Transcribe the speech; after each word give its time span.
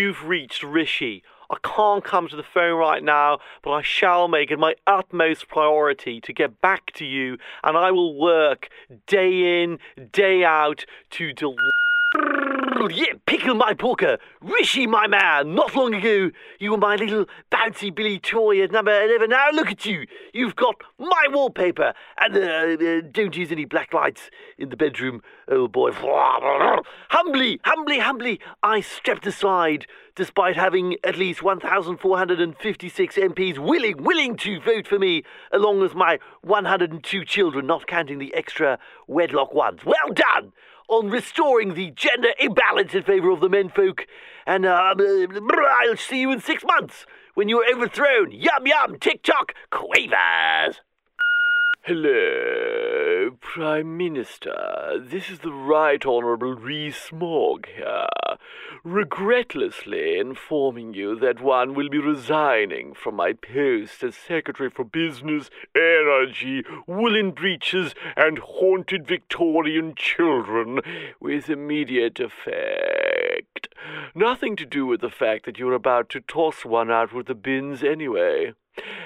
You've 0.00 0.24
reached 0.26 0.62
Rishi. 0.62 1.22
I 1.50 1.56
can't 1.62 2.02
come 2.02 2.26
to 2.28 2.36
the 2.36 2.42
phone 2.42 2.78
right 2.78 3.04
now, 3.04 3.38
but 3.62 3.72
I 3.72 3.82
shall 3.82 4.28
make 4.28 4.50
it 4.50 4.58
my 4.58 4.74
utmost 4.86 5.46
priority 5.46 6.22
to 6.22 6.32
get 6.32 6.62
back 6.62 6.92
to 6.94 7.04
you, 7.04 7.36
and 7.62 7.76
I 7.76 7.90
will 7.90 8.18
work 8.18 8.70
day 9.06 9.62
in, 9.62 9.78
day 10.10 10.42
out 10.42 10.86
to 11.10 11.34
deliver. 11.34 12.49
Yeah, 12.88 13.12
pickle 13.26 13.54
my 13.54 13.74
porker, 13.74 14.16
Rishi, 14.40 14.86
my 14.86 15.06
man. 15.06 15.54
Not 15.54 15.76
long 15.76 15.92
ago, 15.92 16.30
you 16.58 16.70
were 16.70 16.78
my 16.78 16.96
little 16.96 17.26
bouncy 17.52 17.94
Billy 17.94 18.18
toy 18.18 18.62
at 18.62 18.72
number 18.72 18.90
11. 19.04 19.28
Now 19.28 19.50
look 19.52 19.68
at 19.68 19.84
you. 19.84 20.06
You've 20.32 20.56
got 20.56 20.76
my 20.98 21.26
wallpaper. 21.28 21.92
And 22.18 22.36
uh, 22.36 22.40
uh, 22.40 23.00
don't 23.12 23.36
use 23.36 23.52
any 23.52 23.66
black 23.66 23.92
lights 23.92 24.30
in 24.56 24.70
the 24.70 24.76
bedroom, 24.76 25.20
old 25.50 25.72
boy. 25.72 25.90
Humbly, 27.10 27.60
humbly, 27.64 27.98
humbly, 27.98 28.40
I 28.62 28.80
stepped 28.80 29.26
aside 29.26 29.86
despite 30.20 30.54
having 30.54 30.96
at 31.02 31.16
least 31.16 31.42
1,456 31.42 33.16
MPs 33.16 33.58
willing, 33.58 34.02
willing 34.02 34.36
to 34.36 34.60
vote 34.60 34.86
for 34.86 34.98
me, 34.98 35.22
along 35.50 35.80
with 35.80 35.94
my 35.94 36.18
102 36.42 37.24
children, 37.24 37.66
not 37.66 37.86
counting 37.86 38.18
the 38.18 38.34
extra 38.34 38.78
wedlock 39.06 39.54
ones. 39.54 39.80
Well 39.82 40.12
done! 40.12 40.52
on 40.88 41.08
restoring 41.08 41.72
the 41.72 41.92
gender 41.92 42.30
imbalance 42.38 42.92
in 42.92 43.02
favour 43.04 43.30
of 43.30 43.40
the 43.40 43.48
menfolk. 43.48 44.06
And 44.44 44.66
uh, 44.66 44.92
I'll 44.98 45.96
see 45.96 46.20
you 46.20 46.32
in 46.32 46.40
six 46.40 46.64
months 46.64 47.06
when 47.34 47.48
you're 47.48 47.64
overthrown. 47.72 48.32
Yum 48.32 48.66
yum, 48.66 48.98
tick 48.98 49.22
tock, 49.22 49.54
quavers. 49.70 50.80
Hello, 51.84 53.30
Prime 53.40 53.96
Minister. 53.96 55.00
This 55.00 55.30
is 55.30 55.38
the 55.38 55.50
Right 55.50 56.04
Honourable 56.04 56.54
Rees-Mogg 56.54 57.68
here, 57.74 58.06
regretlessly 58.84 60.20
informing 60.20 60.92
you 60.92 61.18
that 61.18 61.40
one 61.40 61.74
will 61.74 61.88
be 61.88 61.96
resigning 61.98 62.92
from 62.92 63.16
my 63.16 63.32
post 63.32 64.04
as 64.04 64.14
Secretary 64.14 64.68
for 64.68 64.84
Business, 64.84 65.48
Energy, 65.74 66.64
Woolen 66.86 67.30
Breeches, 67.30 67.94
and 68.14 68.38
Haunted 68.40 69.06
Victorian 69.06 69.94
Children 69.96 70.80
with 71.18 71.48
immediate 71.48 72.20
effect. 72.20 73.68
Nothing 74.14 74.54
to 74.56 74.66
do 74.66 74.84
with 74.84 75.00
the 75.00 75.08
fact 75.08 75.46
that 75.46 75.58
you're 75.58 75.72
about 75.72 76.10
to 76.10 76.20
toss 76.20 76.66
one 76.66 76.90
out 76.90 77.14
with 77.14 77.26
the 77.26 77.34
bins 77.34 77.82
anyway. 77.82 78.52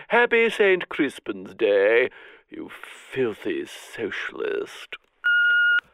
Happy 0.08 0.50
St. 0.50 0.88
Crispin's 0.88 1.54
Day 1.54 2.10
you 2.54 2.70
filthy 3.12 3.64
socialist. 3.66 4.96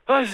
Uh, 0.09 0.25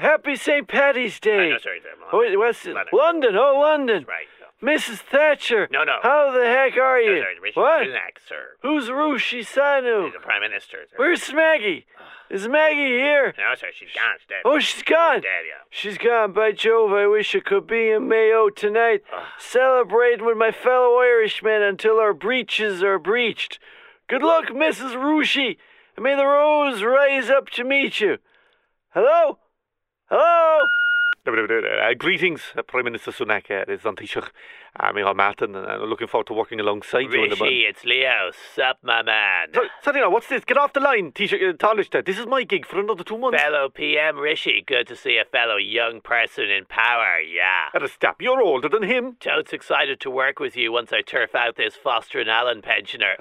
happy 0.00 0.36
St. 0.36 0.68
Patty's 0.68 1.18
Day. 1.18 1.50
No, 1.50 1.58
sorry, 1.58 2.36
what's 2.36 2.64
it? 2.64 2.76
London. 2.92 3.36
Oh, 3.36 3.58
London. 3.60 4.06
Right. 4.08 4.26
No. 4.62 4.72
Mrs. 4.72 4.98
Thatcher. 4.98 5.68
No, 5.70 5.84
no. 5.84 5.98
How 6.02 6.32
the 6.32 6.44
heck 6.44 6.76
are 6.76 7.00
you? 7.00 7.16
No, 7.16 7.22
sorry, 7.22 7.52
what? 7.54 7.86
Sunak, 7.88 8.28
sir. 8.28 8.44
Who's 8.62 8.88
Rushi 8.88 9.40
Sanu? 9.40 10.04
He's 10.04 10.14
the 10.14 10.20
Prime 10.20 10.42
Minister, 10.42 10.78
sir. 10.90 10.96
Where's 10.96 11.32
Maggie? 11.32 11.86
Is 12.30 12.46
Maggie 12.46 12.98
here? 12.98 13.34
No, 13.38 13.54
sir, 13.56 13.68
she's 13.72 13.88
gone. 13.94 14.16
She's 14.18 14.28
dead. 14.28 14.42
Oh, 14.44 14.58
she's 14.58 14.82
gone. 14.82 15.20
Dead, 15.22 15.44
yeah. 15.46 15.62
She's 15.70 15.98
gone. 15.98 16.32
By 16.32 16.52
Jove, 16.52 16.92
I 16.92 17.06
wish 17.06 17.34
I 17.34 17.40
could 17.40 17.66
be 17.66 17.90
in 17.90 18.06
Mayo 18.08 18.50
tonight, 18.50 19.02
celebrating 19.38 20.26
with 20.26 20.36
my 20.36 20.52
fellow 20.52 20.98
Irishmen 20.98 21.62
until 21.62 21.98
our 21.98 22.12
breeches 22.12 22.82
are 22.82 22.98
breached. 22.98 23.58
Good 24.08 24.22
luck, 24.22 24.46
Mrs. 24.46 24.94
Rushi, 24.94 25.58
and 25.94 26.02
may 26.02 26.16
the 26.16 26.24
rose 26.24 26.82
rise 26.82 27.28
up 27.28 27.50
to 27.50 27.62
meet 27.62 28.00
you. 28.00 28.16
Hello? 28.94 29.38
Hello? 30.06 30.60
Uh, 31.26 31.92
greetings, 31.92 32.40
uh, 32.56 32.62
Prime 32.62 32.86
Minister 32.86 33.10
Sunak. 33.10 33.50
Uh, 33.50 33.66
this 33.66 33.82
Antishuk. 33.82 34.30
I'm 34.76 34.94
Micheál 34.94 35.16
Martin, 35.16 35.54
and 35.56 35.66
I'm 35.66 35.80
looking 35.82 36.06
forward 36.06 36.26
to 36.28 36.34
working 36.34 36.60
alongside 36.60 37.12
you. 37.12 37.24
in 37.24 37.30
the 37.30 37.36
Rishi, 37.36 37.62
it's 37.62 37.84
Leo. 37.84 38.30
Sup, 38.54 38.78
my 38.82 39.02
man. 39.02 39.48
So, 39.54 39.62
sorry, 39.82 40.00
now, 40.00 40.10
what's 40.10 40.28
this? 40.28 40.44
Get 40.44 40.56
off 40.56 40.72
the 40.72 40.80
line, 40.80 41.10
Taoiseach 41.12 41.48
uh, 41.48 41.52
Taoiseach. 41.54 42.04
This 42.04 42.18
is 42.18 42.26
my 42.26 42.44
gig 42.44 42.64
for 42.66 42.78
another 42.78 43.02
two 43.02 43.18
months. 43.18 43.40
Fellow 43.40 43.68
PM 43.70 44.18
Rishi, 44.18 44.62
good 44.66 44.86
to 44.88 44.94
see 44.96 45.16
a 45.16 45.24
fellow 45.24 45.56
young 45.56 46.00
person 46.00 46.48
in 46.50 46.64
power, 46.66 47.18
yeah. 47.20 47.68
At 47.74 47.82
a 47.82 47.88
step, 47.88 48.16
you're 48.20 48.40
older 48.42 48.68
than 48.68 48.82
him. 48.84 49.16
Totes 49.20 49.52
excited 49.52 50.00
to 50.00 50.10
work 50.10 50.38
with 50.38 50.56
you 50.56 50.70
once 50.70 50.92
I 50.92 51.00
turf 51.02 51.34
out 51.34 51.56
this 51.56 51.74
Foster 51.74 52.20
and 52.20 52.30
Allen 52.30 52.62
pensioner. 52.62 53.14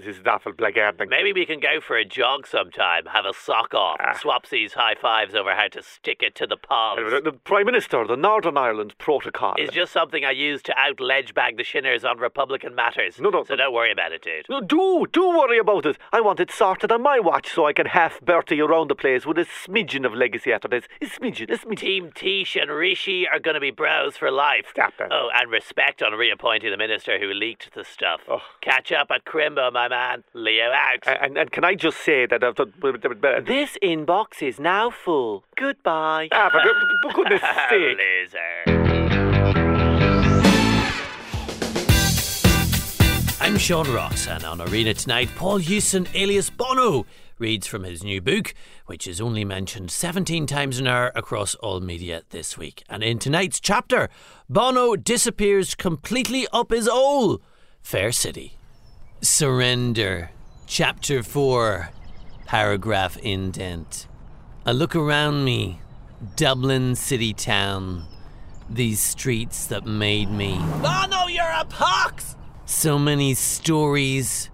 this 0.00 0.16
is 0.16 0.22
awful 0.26 0.52
blackguarding. 0.52 1.10
Maybe 1.10 1.32
we 1.32 1.44
can 1.46 1.60
go 1.60 1.80
for 1.80 1.96
a 1.96 2.04
jog 2.04 2.46
sometime, 2.46 3.06
have 3.06 3.24
a 3.26 3.34
sock 3.34 3.74
off, 3.74 3.96
Ah. 4.00 4.14
swapsies 4.14 4.72
high 4.74 4.94
fives 4.94 5.34
over 5.34 5.54
how 5.54 5.68
to 5.68 5.82
stick 5.82 6.22
it 6.22 6.34
to 6.36 6.46
the 6.46 6.56
palms. 6.56 7.00
The 7.24 7.32
Prime 7.32 7.66
Minister, 7.66 8.06
the 8.06 8.16
Northern 8.16 8.56
Ireland 8.56 8.94
Protocol. 8.98 9.54
It's 9.58 9.72
just 9.74 9.92
something 9.92 10.24
I 10.24 10.30
use 10.30 10.62
to 10.62 10.75
out 10.76 11.00
ledge 11.00 11.34
bag 11.34 11.56
the 11.56 11.64
shinners 11.64 12.04
on 12.04 12.18
Republican 12.18 12.74
matters. 12.74 13.20
No, 13.20 13.30
no, 13.30 13.44
So 13.44 13.56
don't 13.56 13.72
worry 13.72 13.92
about 13.92 14.12
it, 14.12 14.22
dude. 14.22 14.46
No, 14.48 14.60
do, 14.60 15.06
do 15.12 15.28
worry 15.28 15.58
about 15.58 15.86
it. 15.86 15.98
I 16.12 16.20
want 16.20 16.40
it 16.40 16.50
sorted 16.50 16.92
on 16.92 17.02
my 17.02 17.18
watch 17.18 17.52
so 17.52 17.66
I 17.66 17.72
can 17.72 17.86
half 17.86 18.20
Bertie 18.20 18.60
around 18.60 18.88
the 18.88 18.94
place 18.94 19.26
with 19.26 19.38
a 19.38 19.44
smidgen 19.44 20.04
of 20.04 20.14
legacy 20.14 20.52
after 20.52 20.68
this. 20.68 20.84
A 21.00 21.06
smidgen, 21.06 21.50
a 21.50 21.58
smidgen. 21.58 21.76
Team 21.76 22.12
Tish 22.14 22.56
and 22.56 22.70
Rishi 22.70 23.26
are 23.28 23.38
going 23.38 23.54
to 23.54 23.60
be 23.60 23.70
bros 23.70 24.16
for 24.16 24.30
life. 24.30 24.66
Stop 24.70 24.94
it. 25.00 25.08
Oh, 25.10 25.30
and 25.34 25.50
respect 25.50 26.02
on 26.02 26.12
reappointing 26.12 26.70
the 26.70 26.76
minister 26.76 27.18
who 27.18 27.32
leaked 27.32 27.74
the 27.74 27.84
stuff. 27.84 28.20
Oh. 28.28 28.42
Catch 28.60 28.92
up 28.92 29.10
at 29.10 29.24
Crimbo, 29.24 29.72
my 29.72 29.88
man. 29.88 30.24
Leo 30.34 30.70
out. 30.70 31.06
And, 31.06 31.36
and 31.36 31.50
can 31.50 31.64
I 31.64 31.74
just 31.74 31.98
say 31.98 32.26
that... 32.26 32.42
Uh, 32.42 32.52
this 33.40 33.76
inbox 33.82 34.42
is 34.42 34.58
now 34.58 34.90
full. 34.90 35.44
Goodbye. 35.56 36.28
Ah, 36.32 36.50
for, 36.50 37.10
for 37.10 37.14
goodness 37.14 37.40
sake. 37.70 37.98
Loser. 37.98 38.85
I'm 43.56 43.60
Seán 43.60 43.94
Rocks, 43.94 44.28
and 44.28 44.44
on 44.44 44.60
Arena 44.60 44.92
tonight, 44.92 45.30
Paul 45.34 45.56
Hewson, 45.56 46.06
alias 46.12 46.50
Bono, 46.50 47.06
reads 47.38 47.66
from 47.66 47.84
his 47.84 48.04
new 48.04 48.20
book, 48.20 48.52
which 48.84 49.08
is 49.08 49.18
only 49.18 49.46
mentioned 49.46 49.90
17 49.90 50.44
times 50.46 50.78
an 50.78 50.86
hour 50.86 51.10
across 51.14 51.54
all 51.54 51.80
media 51.80 52.22
this 52.28 52.58
week. 52.58 52.84
And 52.90 53.02
in 53.02 53.18
tonight's 53.18 53.58
chapter, 53.58 54.10
Bono 54.50 54.94
disappears 54.94 55.74
completely 55.74 56.46
up 56.52 56.70
his 56.70 56.86
ole. 56.86 57.40
Fair 57.80 58.12
City. 58.12 58.58
Surrender. 59.22 60.32
Chapter 60.66 61.22
4, 61.22 61.88
paragraph 62.44 63.16
indent. 63.16 64.06
I 64.66 64.72
look 64.72 64.94
around 64.94 65.46
me, 65.46 65.80
Dublin 66.36 66.94
city 66.94 67.32
town, 67.32 68.04
these 68.68 69.00
streets 69.00 69.66
that 69.68 69.86
made 69.86 70.30
me. 70.30 70.58
Bono, 70.82 71.26
you're 71.28 71.54
a 71.56 71.64
pox! 71.64 72.36
So 72.68 72.98
many 72.98 73.34
stories 73.34 74.50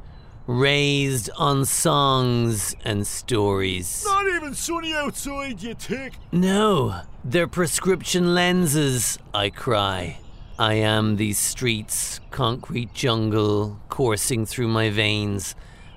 raised 0.46 1.30
on 1.38 1.64
songs 1.64 2.76
and 2.84 3.06
stories. 3.06 4.04
Not 4.06 4.26
even 4.28 4.54
sunny 4.54 4.92
outside, 4.92 5.62
you 5.62 5.72
tick. 5.72 6.12
No, 6.30 7.00
they're 7.24 7.46
prescription 7.46 8.34
lenses, 8.34 9.18
I 9.32 9.48
cry. 9.48 10.18
I 10.58 10.74
am 10.74 11.16
these 11.16 11.38
streets, 11.38 12.20
concrete 12.30 12.92
jungle 12.92 13.80
coursing 13.88 14.44
through 14.44 14.68
my 14.68 14.90
veins 14.90 15.54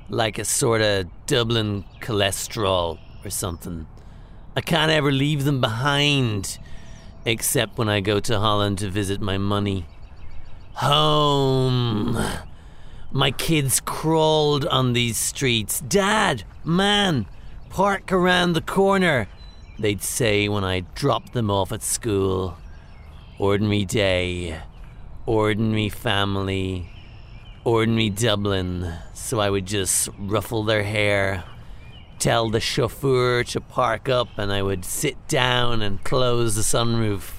like 0.07 0.39
a 0.39 0.45
sort 0.45 0.81
of 0.81 1.07
Dublin 1.25 1.83
cholesterol 1.99 2.97
or 3.25 3.29
something. 3.29 3.87
I 4.55 4.61
can't 4.61 4.89
ever 4.89 5.11
leave 5.11 5.43
them 5.43 5.59
behind, 5.59 6.59
except 7.25 7.77
when 7.77 7.89
I 7.89 7.99
go 7.99 8.21
to 8.21 8.39
Holland 8.39 8.77
to 8.77 8.89
visit 8.89 9.19
my 9.19 9.37
money. 9.37 9.85
Home. 10.75 12.17
My 13.09 13.31
kids 13.31 13.79
crawled 13.79 14.65
on 14.65 14.91
these 14.91 15.15
streets. 15.17 15.79
Dad, 15.79 16.43
man, 16.65 17.27
park 17.69 18.11
around 18.11 18.53
the 18.53 18.61
corner, 18.61 19.29
they'd 19.79 20.03
say 20.03 20.49
when 20.49 20.65
I 20.65 20.81
dropped 20.81 21.31
them 21.31 21.49
off 21.49 21.71
at 21.71 21.81
school. 21.81 22.57
Ordinary 23.39 23.85
day, 23.85 24.59
ordinary 25.25 25.87
family, 25.87 26.89
ordinary 27.63 28.09
Dublin. 28.09 28.95
So 29.13 29.39
I 29.39 29.49
would 29.49 29.65
just 29.65 30.09
ruffle 30.17 30.63
their 30.63 30.83
hair, 30.83 31.45
tell 32.19 32.49
the 32.49 32.59
chauffeur 32.59 33.45
to 33.45 33.61
park 33.61 34.09
up, 34.09 34.27
and 34.37 34.51
I 34.51 34.61
would 34.61 34.83
sit 34.83 35.25
down 35.29 35.81
and 35.81 36.03
close 36.03 36.55
the 36.55 36.63
sunroof, 36.63 37.34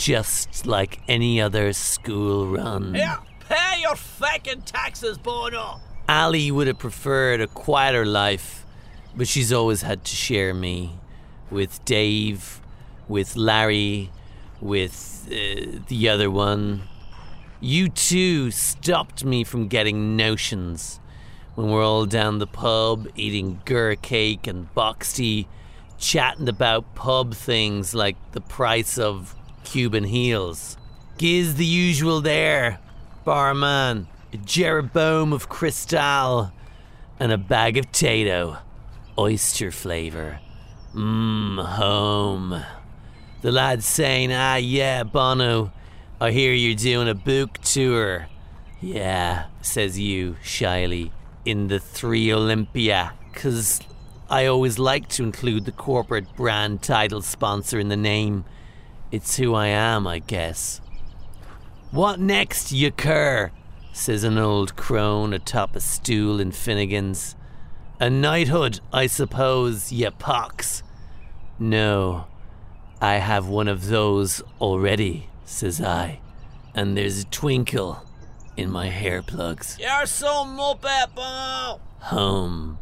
just 0.00 0.66
like 0.66 0.98
any 1.08 1.42
other 1.42 1.74
school 1.74 2.46
run. 2.46 2.94
Yeah, 2.94 3.18
pay 3.40 3.82
your 3.82 3.96
fucking 3.96 4.62
taxes, 4.62 5.18
Bono. 5.18 5.78
Ali 6.08 6.50
would 6.50 6.66
have 6.68 6.78
preferred 6.78 7.42
a 7.42 7.46
quieter 7.46 8.06
life, 8.06 8.64
but 9.14 9.28
she's 9.28 9.52
always 9.52 9.82
had 9.82 10.04
to 10.06 10.16
share 10.16 10.54
me 10.54 10.98
with 11.50 11.84
Dave, 11.84 12.62
with 13.08 13.36
Larry, 13.36 14.10
with 14.62 15.28
uh, 15.30 15.80
the 15.88 16.08
other 16.08 16.30
one. 16.30 16.82
You 17.60 17.90
two 17.90 18.50
stopped 18.50 19.22
me 19.22 19.44
from 19.44 19.68
getting 19.68 20.16
notions 20.16 20.98
when 21.56 21.68
we're 21.68 21.84
all 21.84 22.06
down 22.06 22.38
the 22.38 22.46
pub 22.46 23.06
eating 23.16 23.60
gur 23.66 23.96
cake 23.96 24.46
and 24.46 24.72
box 24.74 25.12
tea, 25.12 25.46
chatting 25.98 26.48
about 26.48 26.94
pub 26.94 27.34
things 27.34 27.94
like 27.94 28.16
the 28.32 28.40
price 28.40 28.96
of 28.96 29.34
Cuban 29.70 30.02
heels. 30.02 30.76
Giz 31.16 31.54
the 31.54 31.64
usual 31.64 32.20
there. 32.20 32.80
Barman, 33.24 34.08
a 34.32 34.36
Jeroboam 34.36 35.32
of 35.32 35.48
Cristal, 35.48 36.50
and 37.20 37.30
a 37.30 37.38
bag 37.38 37.76
of 37.76 37.92
Tayto. 37.92 38.58
Oyster 39.16 39.70
flavour. 39.70 40.40
Mmm, 40.92 41.64
home. 41.64 42.64
The 43.42 43.52
lad's 43.52 43.86
saying, 43.86 44.32
ah, 44.32 44.56
yeah, 44.56 45.04
Bono, 45.04 45.72
I 46.20 46.32
hear 46.32 46.52
you're 46.52 46.74
doing 46.74 47.08
a 47.08 47.14
book 47.14 47.58
tour. 47.58 48.26
Yeah, 48.80 49.44
says 49.62 50.00
you, 50.00 50.34
shyly, 50.42 51.12
in 51.44 51.68
the 51.68 51.78
Three 51.78 52.32
Olympia, 52.32 53.12
'cause 53.34 53.80
I 54.28 54.46
always 54.46 54.80
like 54.80 55.08
to 55.10 55.22
include 55.22 55.64
the 55.64 55.72
corporate 55.72 56.34
brand 56.34 56.82
title 56.82 57.22
sponsor 57.22 57.78
in 57.78 57.88
the 57.88 57.96
name. 57.96 58.44
It's 59.12 59.36
who 59.36 59.54
I 59.54 59.66
am, 59.66 60.06
I 60.06 60.20
guess. 60.20 60.80
What 61.90 62.20
next, 62.20 62.72
you 62.72 62.92
cur? 62.92 63.50
says 63.92 64.22
an 64.22 64.38
old 64.38 64.76
crone 64.76 65.32
atop 65.32 65.74
a 65.74 65.80
stool 65.80 66.40
in 66.40 66.52
Finnegan's. 66.52 67.34
A 67.98 68.08
knighthood, 68.08 68.80
I 68.92 69.08
suppose, 69.08 69.90
ye 69.90 70.08
pox. 70.10 70.82
No, 71.58 72.26
I 73.00 73.14
have 73.14 73.48
one 73.48 73.68
of 73.68 73.88
those 73.88 74.42
already, 74.60 75.28
says 75.44 75.80
I, 75.82 76.20
and 76.74 76.96
there's 76.96 77.20
a 77.20 77.26
twinkle 77.26 78.02
in 78.56 78.70
my 78.70 78.88
hair 78.88 79.22
plugs. 79.22 79.76
You're 79.80 80.06
so 80.06 80.44
muppet. 80.44 81.80
Home. 81.98 82.78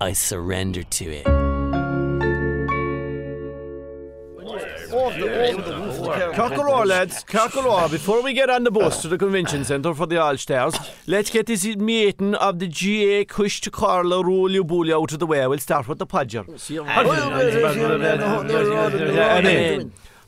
I 0.00 0.12
surrender 0.12 0.82
to 0.82 1.04
it. 1.04 1.45
Cockaloor, 6.34 6.86
lads, 6.86 7.22
Cockaloor. 7.24 7.90
Before 7.90 8.22
we 8.22 8.32
get 8.32 8.48
on 8.48 8.64
the 8.64 8.70
bus 8.70 9.02
to 9.02 9.08
the 9.08 9.18
convention 9.18 9.64
centre 9.64 9.94
for 9.94 10.06
the 10.06 10.18
All 10.20 10.36
Stars, 10.38 10.74
let's 11.06 11.28
get 11.30 11.46
this 11.46 11.64
meeting 11.64 12.34
of 12.34 12.58
the 12.58 12.66
GA 12.66 13.24
Kush 13.26 13.60
to 13.62 13.70
Carla 13.70 14.22
Rulio 14.24 14.66
Bully 14.66 14.92
out 14.92 15.12
of 15.12 15.18
the 15.18 15.26
way. 15.26 15.46
We'll 15.46 15.58
start 15.58 15.86
with 15.86 15.98
the 15.98 16.06
Podger. 16.06 16.46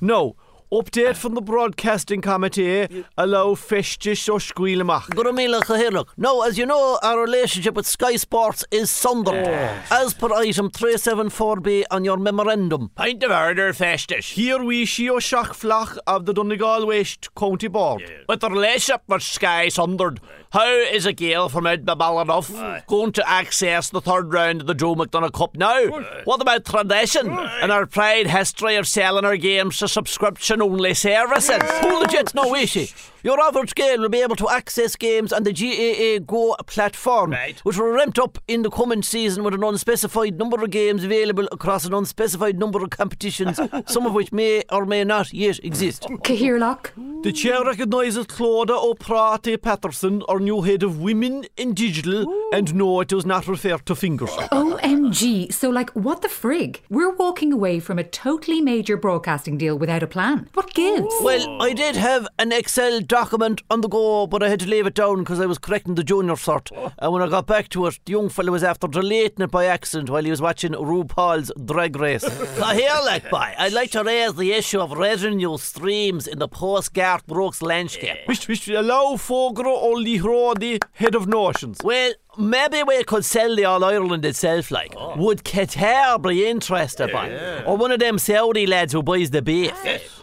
No. 0.00 0.36
Update 0.70 1.16
from 1.16 1.34
the 1.34 1.40
broadcasting 1.40 2.20
committee. 2.20 3.04
Allow 3.16 3.54
festish 3.54 4.28
or 4.28 4.38
squealamach. 4.38 5.08
Gurumila 5.08 5.62
Kahirlook. 5.62 6.08
Now, 6.18 6.42
as 6.42 6.58
you 6.58 6.66
know, 6.66 6.98
our 7.02 7.18
relationship 7.22 7.74
with 7.74 7.86
Sky 7.86 8.16
Sports 8.16 8.66
is 8.70 8.90
sundered. 8.90 9.48
As 9.90 10.12
per 10.12 10.30
item 10.34 10.68
374B 10.70 11.84
on 11.90 12.04
your 12.04 12.18
memorandum. 12.18 12.90
Pint 12.96 13.22
of 13.22 13.30
order, 13.30 13.72
Festus. 13.72 14.32
Here 14.32 14.62
we 14.62 14.84
see 14.84 15.08
a 15.08 15.20
shock 15.20 15.54
flock 15.54 15.96
of 16.06 16.26
the 16.26 16.34
Donegal 16.34 16.86
West 16.86 17.34
County 17.34 17.68
Board. 17.68 18.02
With 18.28 18.40
the 18.40 18.50
relationship 18.50 19.04
with 19.08 19.22
Sky 19.22 19.70
sundered, 19.70 20.20
how 20.50 20.66
is 20.66 21.04
a 21.04 21.12
Gael 21.12 21.48
from 21.48 21.66
out 21.66 21.84
Balanoff 21.84 22.86
going 22.86 23.12
to 23.12 23.28
access 23.28 23.90
the 23.90 24.00
third 24.00 24.32
round 24.32 24.62
of 24.62 24.66
the 24.66 24.74
Joe 24.74 24.94
McDonagh 24.94 25.32
Cup 25.32 25.56
now? 25.56 25.86
What 26.24 26.40
about 26.40 26.64
tradition 26.64 27.28
and 27.28 27.70
our 27.70 27.86
proud 27.86 28.26
history 28.26 28.76
of 28.76 28.88
selling 28.88 29.24
our 29.24 29.36
games 29.36 29.78
to 29.78 29.88
subscription 29.88 30.62
only 30.62 30.94
services? 30.94 31.58
The 31.58 32.08
jets 32.10 32.34
no 32.34 32.54
issue. 32.54 32.86
Your 33.22 33.40
average 33.40 33.74
game 33.74 34.00
will 34.00 34.08
be 34.08 34.22
able 34.22 34.36
to 34.36 34.48
access 34.48 34.94
games 34.96 35.32
on 35.32 35.42
the 35.42 35.52
GAA 35.52 36.18
Go 36.24 36.54
platform, 36.66 37.32
Right. 37.32 37.58
which 37.60 37.76
will 37.76 37.88
ramp 37.88 38.18
up 38.18 38.38
in 38.46 38.62
the 38.62 38.70
coming 38.70 39.02
season 39.02 39.42
with 39.44 39.54
an 39.54 39.64
unspecified 39.64 40.38
number 40.38 40.62
of 40.62 40.70
games 40.70 41.02
available 41.04 41.48
across 41.50 41.84
an 41.84 41.94
unspecified 41.94 42.58
number 42.58 42.82
of 42.82 42.90
competitions, 42.90 43.58
some 43.86 44.06
of 44.06 44.12
which 44.14 44.30
may 44.32 44.62
or 44.70 44.86
may 44.86 45.02
not 45.04 45.32
yet 45.32 45.58
exist. 45.64 46.06
Cahirlock. 46.22 46.92
The 47.22 47.32
chair 47.32 47.64
recognises 47.64 48.26
Claudia 48.26 48.76
O'Prate 48.76 49.60
Patterson, 49.60 50.22
our 50.28 50.38
new 50.38 50.62
head 50.62 50.84
of 50.84 51.00
women 51.00 51.46
in 51.56 51.74
digital, 51.74 52.24
and 52.52 52.72
no, 52.76 53.00
it 53.00 53.08
does 53.08 53.26
not 53.26 53.48
refer 53.48 53.78
to 53.78 53.94
fingers. 53.96 54.30
OMG. 54.30 55.52
So, 55.52 55.68
like, 55.70 55.90
what 55.90 56.22
the 56.22 56.28
frig? 56.28 56.76
We're 56.88 57.14
walking 57.14 57.52
away 57.52 57.80
from 57.80 57.98
a 57.98 58.04
totally 58.04 58.60
major 58.60 58.96
broadcasting 58.96 59.58
deal 59.58 59.76
without 59.76 60.02
a 60.02 60.06
plan. 60.06 60.48
What 60.54 60.72
gives? 60.74 61.12
Well, 61.22 61.60
I 61.60 61.72
did 61.72 61.96
have 61.96 62.28
an 62.38 62.52
Excel 62.52 63.00
document 63.08 63.62
on 63.70 63.80
the 63.80 63.88
go, 63.88 64.26
but 64.26 64.42
I 64.42 64.48
had 64.48 64.60
to 64.60 64.66
leave 64.68 64.86
it 64.86 64.94
down 64.94 65.20
because 65.20 65.40
I 65.40 65.46
was 65.46 65.58
correcting 65.58 65.94
the 65.94 66.04
junior 66.04 66.36
sort. 66.36 66.70
Oh. 66.76 66.92
And 66.98 67.12
when 67.12 67.22
I 67.22 67.28
got 67.28 67.46
back 67.46 67.68
to 67.70 67.86
it, 67.86 67.98
the 68.04 68.12
young 68.12 68.28
fella 68.28 68.52
was 68.52 68.62
after 68.62 68.86
deleting 68.86 69.42
it 69.42 69.50
by 69.50 69.64
accident 69.64 70.10
while 70.10 70.22
he 70.22 70.30
was 70.30 70.40
watching 70.40 70.72
RuPaul's 70.72 71.50
Drag 71.64 71.96
Race. 71.96 72.24
I 72.62 72.74
hear, 72.74 72.92
like, 73.04 73.30
boy, 73.30 73.54
I'd 73.58 73.72
like 73.72 73.90
to 73.92 74.04
raise 74.04 74.34
the 74.34 74.52
issue 74.52 74.80
of 74.80 74.92
revenue 74.92 75.56
streams 75.58 76.26
in 76.26 76.38
the 76.38 76.48
post-Garth 76.48 77.26
Brooks 77.26 77.62
landscape. 77.62 78.18
Which, 78.26 78.46
which 78.46 78.68
allow 78.68 79.16
Fogro 79.16 79.66
Olli 79.66 80.18
Hrodi, 80.18 80.82
head 80.92 81.14
of 81.14 81.26
notions. 81.26 81.78
Well, 81.82 82.12
maybe 82.38 82.82
we 82.82 83.02
could 83.04 83.24
sell 83.24 83.54
the 83.56 83.64
All 83.64 83.84
Ireland 83.84 84.24
itself, 84.24 84.70
like. 84.70 84.94
Oh. 84.96 85.16
Would 85.16 85.44
Qatar 85.44 86.22
be 86.22 86.46
interested 86.46 87.12
by? 87.12 87.28
Or 87.66 87.76
one 87.76 87.92
of 87.92 87.98
them 87.98 88.18
Saudi 88.18 88.66
lads 88.66 88.92
who 88.92 89.02
buys 89.02 89.30
the 89.30 89.42
beef? 89.42 89.74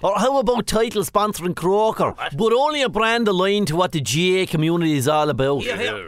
Or 0.01 0.17
how 0.17 0.37
about 0.39 0.67
title 0.67 1.03
sponsoring 1.03 1.55
Croker, 1.55 2.13
but 2.35 2.53
only 2.53 2.81
a 2.81 2.89
brand 2.89 3.27
aligned 3.27 3.67
to 3.67 3.75
what 3.75 3.91
the 3.91 4.01
GA 4.01 4.45
community 4.45 4.93
is 4.97 5.07
all 5.07 5.29
about? 5.29 5.63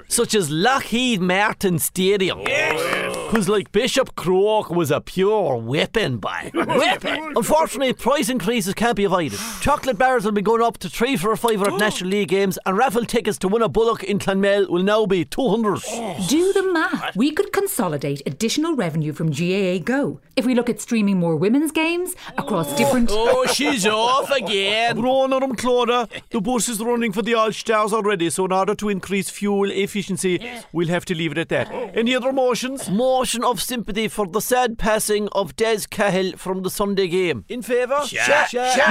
Such 0.07 0.35
as 0.35 0.49
Lockheed 0.49 1.21
Martin 1.21 1.79
Stadium. 1.79 2.39
Oh, 2.39 3.06
Because, 3.27 3.49
like, 3.49 3.73
Bishop 3.73 4.15
Croker 4.15 4.73
was 4.73 4.89
a 4.89 5.01
pure 5.01 5.57
whipping 5.57 6.17
by. 6.17 6.49
whipping! 6.53 7.33
Unfortunately, 7.35 7.91
price 7.91 8.29
increases 8.29 8.73
can't 8.73 8.95
be 8.95 9.03
avoided. 9.03 9.37
Chocolate 9.61 9.97
bars 9.97 10.23
will 10.23 10.31
be 10.31 10.41
going 10.41 10.61
up 10.61 10.77
to 10.77 10.89
three 10.89 11.17
for 11.17 11.33
a 11.33 11.37
fiver 11.37 11.67
at 11.67 11.77
National 11.77 12.11
League 12.11 12.29
games, 12.29 12.57
and 12.65 12.77
raffle 12.77 13.03
tickets 13.03 13.37
to 13.39 13.49
win 13.49 13.61
a 13.61 13.67
Bullock 13.67 14.03
in 14.03 14.17
Clonmel 14.17 14.69
will 14.69 14.81
now 14.81 15.05
be 15.05 15.25
200. 15.25 15.81
Do 16.29 16.53
the 16.53 16.71
math. 16.71 17.17
We 17.17 17.31
could 17.31 17.51
consolidate 17.51 18.21
additional 18.25 18.75
revenue 18.75 19.11
from 19.11 19.29
GAA 19.29 19.79
Go. 19.83 20.21
If 20.37 20.45
we 20.45 20.55
look 20.55 20.69
at 20.69 20.79
streaming 20.79 21.17
more 21.17 21.35
women's 21.35 21.71
games 21.71 22.15
across 22.37 22.71
oh. 22.71 22.77
different. 22.77 23.09
Oh, 23.11 23.45
she's 23.47 23.85
off 23.85 24.31
again. 24.31 25.01
Ronan 25.07 25.43
and 25.43 25.57
Claudia, 25.57 26.07
the 26.29 26.39
bus 26.39 26.69
is 26.69 26.79
running 26.79 27.11
for 27.11 27.23
the 27.23 27.33
All 27.33 27.51
Stars 27.51 27.91
already, 27.91 28.29
so 28.29 28.45
in 28.45 28.53
order 28.53 28.75
to 28.75 28.87
increase 28.87 29.29
fuel 29.29 29.69
efficiency, 29.69 30.39
we'll 30.71 30.87
have 30.87 31.03
to 31.05 31.15
leave 31.15 31.33
it 31.33 31.37
at 31.39 31.49
that. 31.49 31.71
Any 31.93 32.15
other 32.15 32.31
motions? 32.31 32.89
Motion 33.17 33.43
of 33.43 33.59
sympathy 33.59 34.07
for 34.07 34.27
the 34.27 34.39
sad 34.39 34.77
passing 34.77 35.27
of 35.29 35.55
Des 35.55 35.87
Cahill 35.89 36.37
from 36.37 36.61
the 36.61 36.69
Sunday 36.69 37.07
game. 37.07 37.45
In 37.49 37.63
favour? 37.63 38.01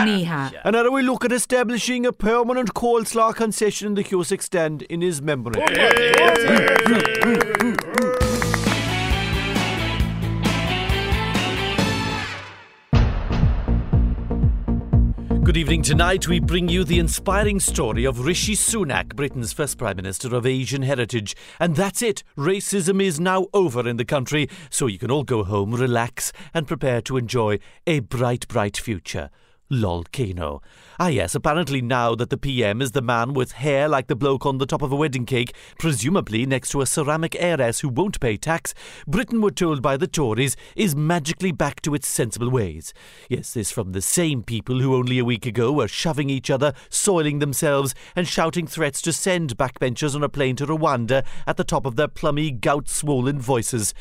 Niha. 0.04 0.52
And 0.64 0.74
now 0.74 0.90
we 0.90 1.02
look 1.02 1.24
at 1.24 1.30
establishing 1.30 2.04
a 2.04 2.12
permanent 2.12 2.74
coleslaw 2.74 3.36
concession 3.36 3.86
in 3.86 3.94
the 3.94 4.02
Cusack 4.02 4.42
stand 4.42 4.82
in 4.82 5.00
his 5.00 5.22
memory. 5.22 5.62
Good 15.46 15.58
evening. 15.58 15.82
Tonight 15.82 16.26
we 16.26 16.40
bring 16.40 16.68
you 16.68 16.82
the 16.82 16.98
inspiring 16.98 17.60
story 17.60 18.04
of 18.04 18.26
Rishi 18.26 18.56
Sunak, 18.56 19.14
Britain's 19.14 19.52
first 19.52 19.78
Prime 19.78 19.94
Minister 19.94 20.34
of 20.34 20.44
Asian 20.44 20.82
heritage. 20.82 21.36
And 21.60 21.76
that's 21.76 22.02
it. 22.02 22.24
Racism 22.36 23.00
is 23.00 23.20
now 23.20 23.46
over 23.54 23.88
in 23.88 23.96
the 23.96 24.04
country, 24.04 24.48
so 24.70 24.88
you 24.88 24.98
can 24.98 25.08
all 25.08 25.22
go 25.22 25.44
home, 25.44 25.72
relax, 25.72 26.32
and 26.52 26.66
prepare 26.66 27.00
to 27.02 27.16
enjoy 27.16 27.60
a 27.86 28.00
bright, 28.00 28.48
bright 28.48 28.76
future. 28.76 29.30
Lolcano. 29.70 30.62
Ah, 30.98 31.08
yes, 31.08 31.34
apparently 31.34 31.82
now 31.82 32.14
that 32.14 32.30
the 32.30 32.38
PM 32.38 32.80
is 32.80 32.92
the 32.92 33.02
man 33.02 33.34
with 33.34 33.52
hair 33.52 33.88
like 33.88 34.06
the 34.06 34.16
bloke 34.16 34.46
on 34.46 34.58
the 34.58 34.66
top 34.66 34.80
of 34.80 34.92
a 34.92 34.96
wedding 34.96 35.26
cake, 35.26 35.54
presumably 35.78 36.46
next 36.46 36.70
to 36.70 36.80
a 36.80 36.86
ceramic 36.86 37.36
heiress 37.38 37.80
who 37.80 37.88
won't 37.88 38.20
pay 38.20 38.36
tax, 38.36 38.74
Britain, 39.06 39.40
we're 39.40 39.50
told 39.50 39.82
by 39.82 39.96
the 39.96 40.06
Tories, 40.06 40.56
is 40.74 40.96
magically 40.96 41.52
back 41.52 41.82
to 41.82 41.94
its 41.94 42.08
sensible 42.08 42.50
ways. 42.50 42.94
Yes, 43.28 43.52
this 43.52 43.70
from 43.70 43.92
the 43.92 44.00
same 44.00 44.42
people 44.42 44.80
who 44.80 44.94
only 44.94 45.18
a 45.18 45.24
week 45.24 45.46
ago 45.46 45.72
were 45.72 45.88
shoving 45.88 46.30
each 46.30 46.50
other, 46.50 46.72
soiling 46.88 47.40
themselves, 47.40 47.94
and 48.14 48.26
shouting 48.28 48.66
threats 48.66 49.02
to 49.02 49.12
send 49.12 49.56
backbenchers 49.56 50.14
on 50.14 50.22
a 50.22 50.28
plane 50.28 50.56
to 50.56 50.66
Rwanda 50.66 51.24
at 51.46 51.56
the 51.56 51.64
top 51.64 51.86
of 51.86 51.96
their 51.96 52.08
plummy, 52.08 52.50
gout 52.50 52.88
swollen 52.88 53.40
voices. 53.40 53.92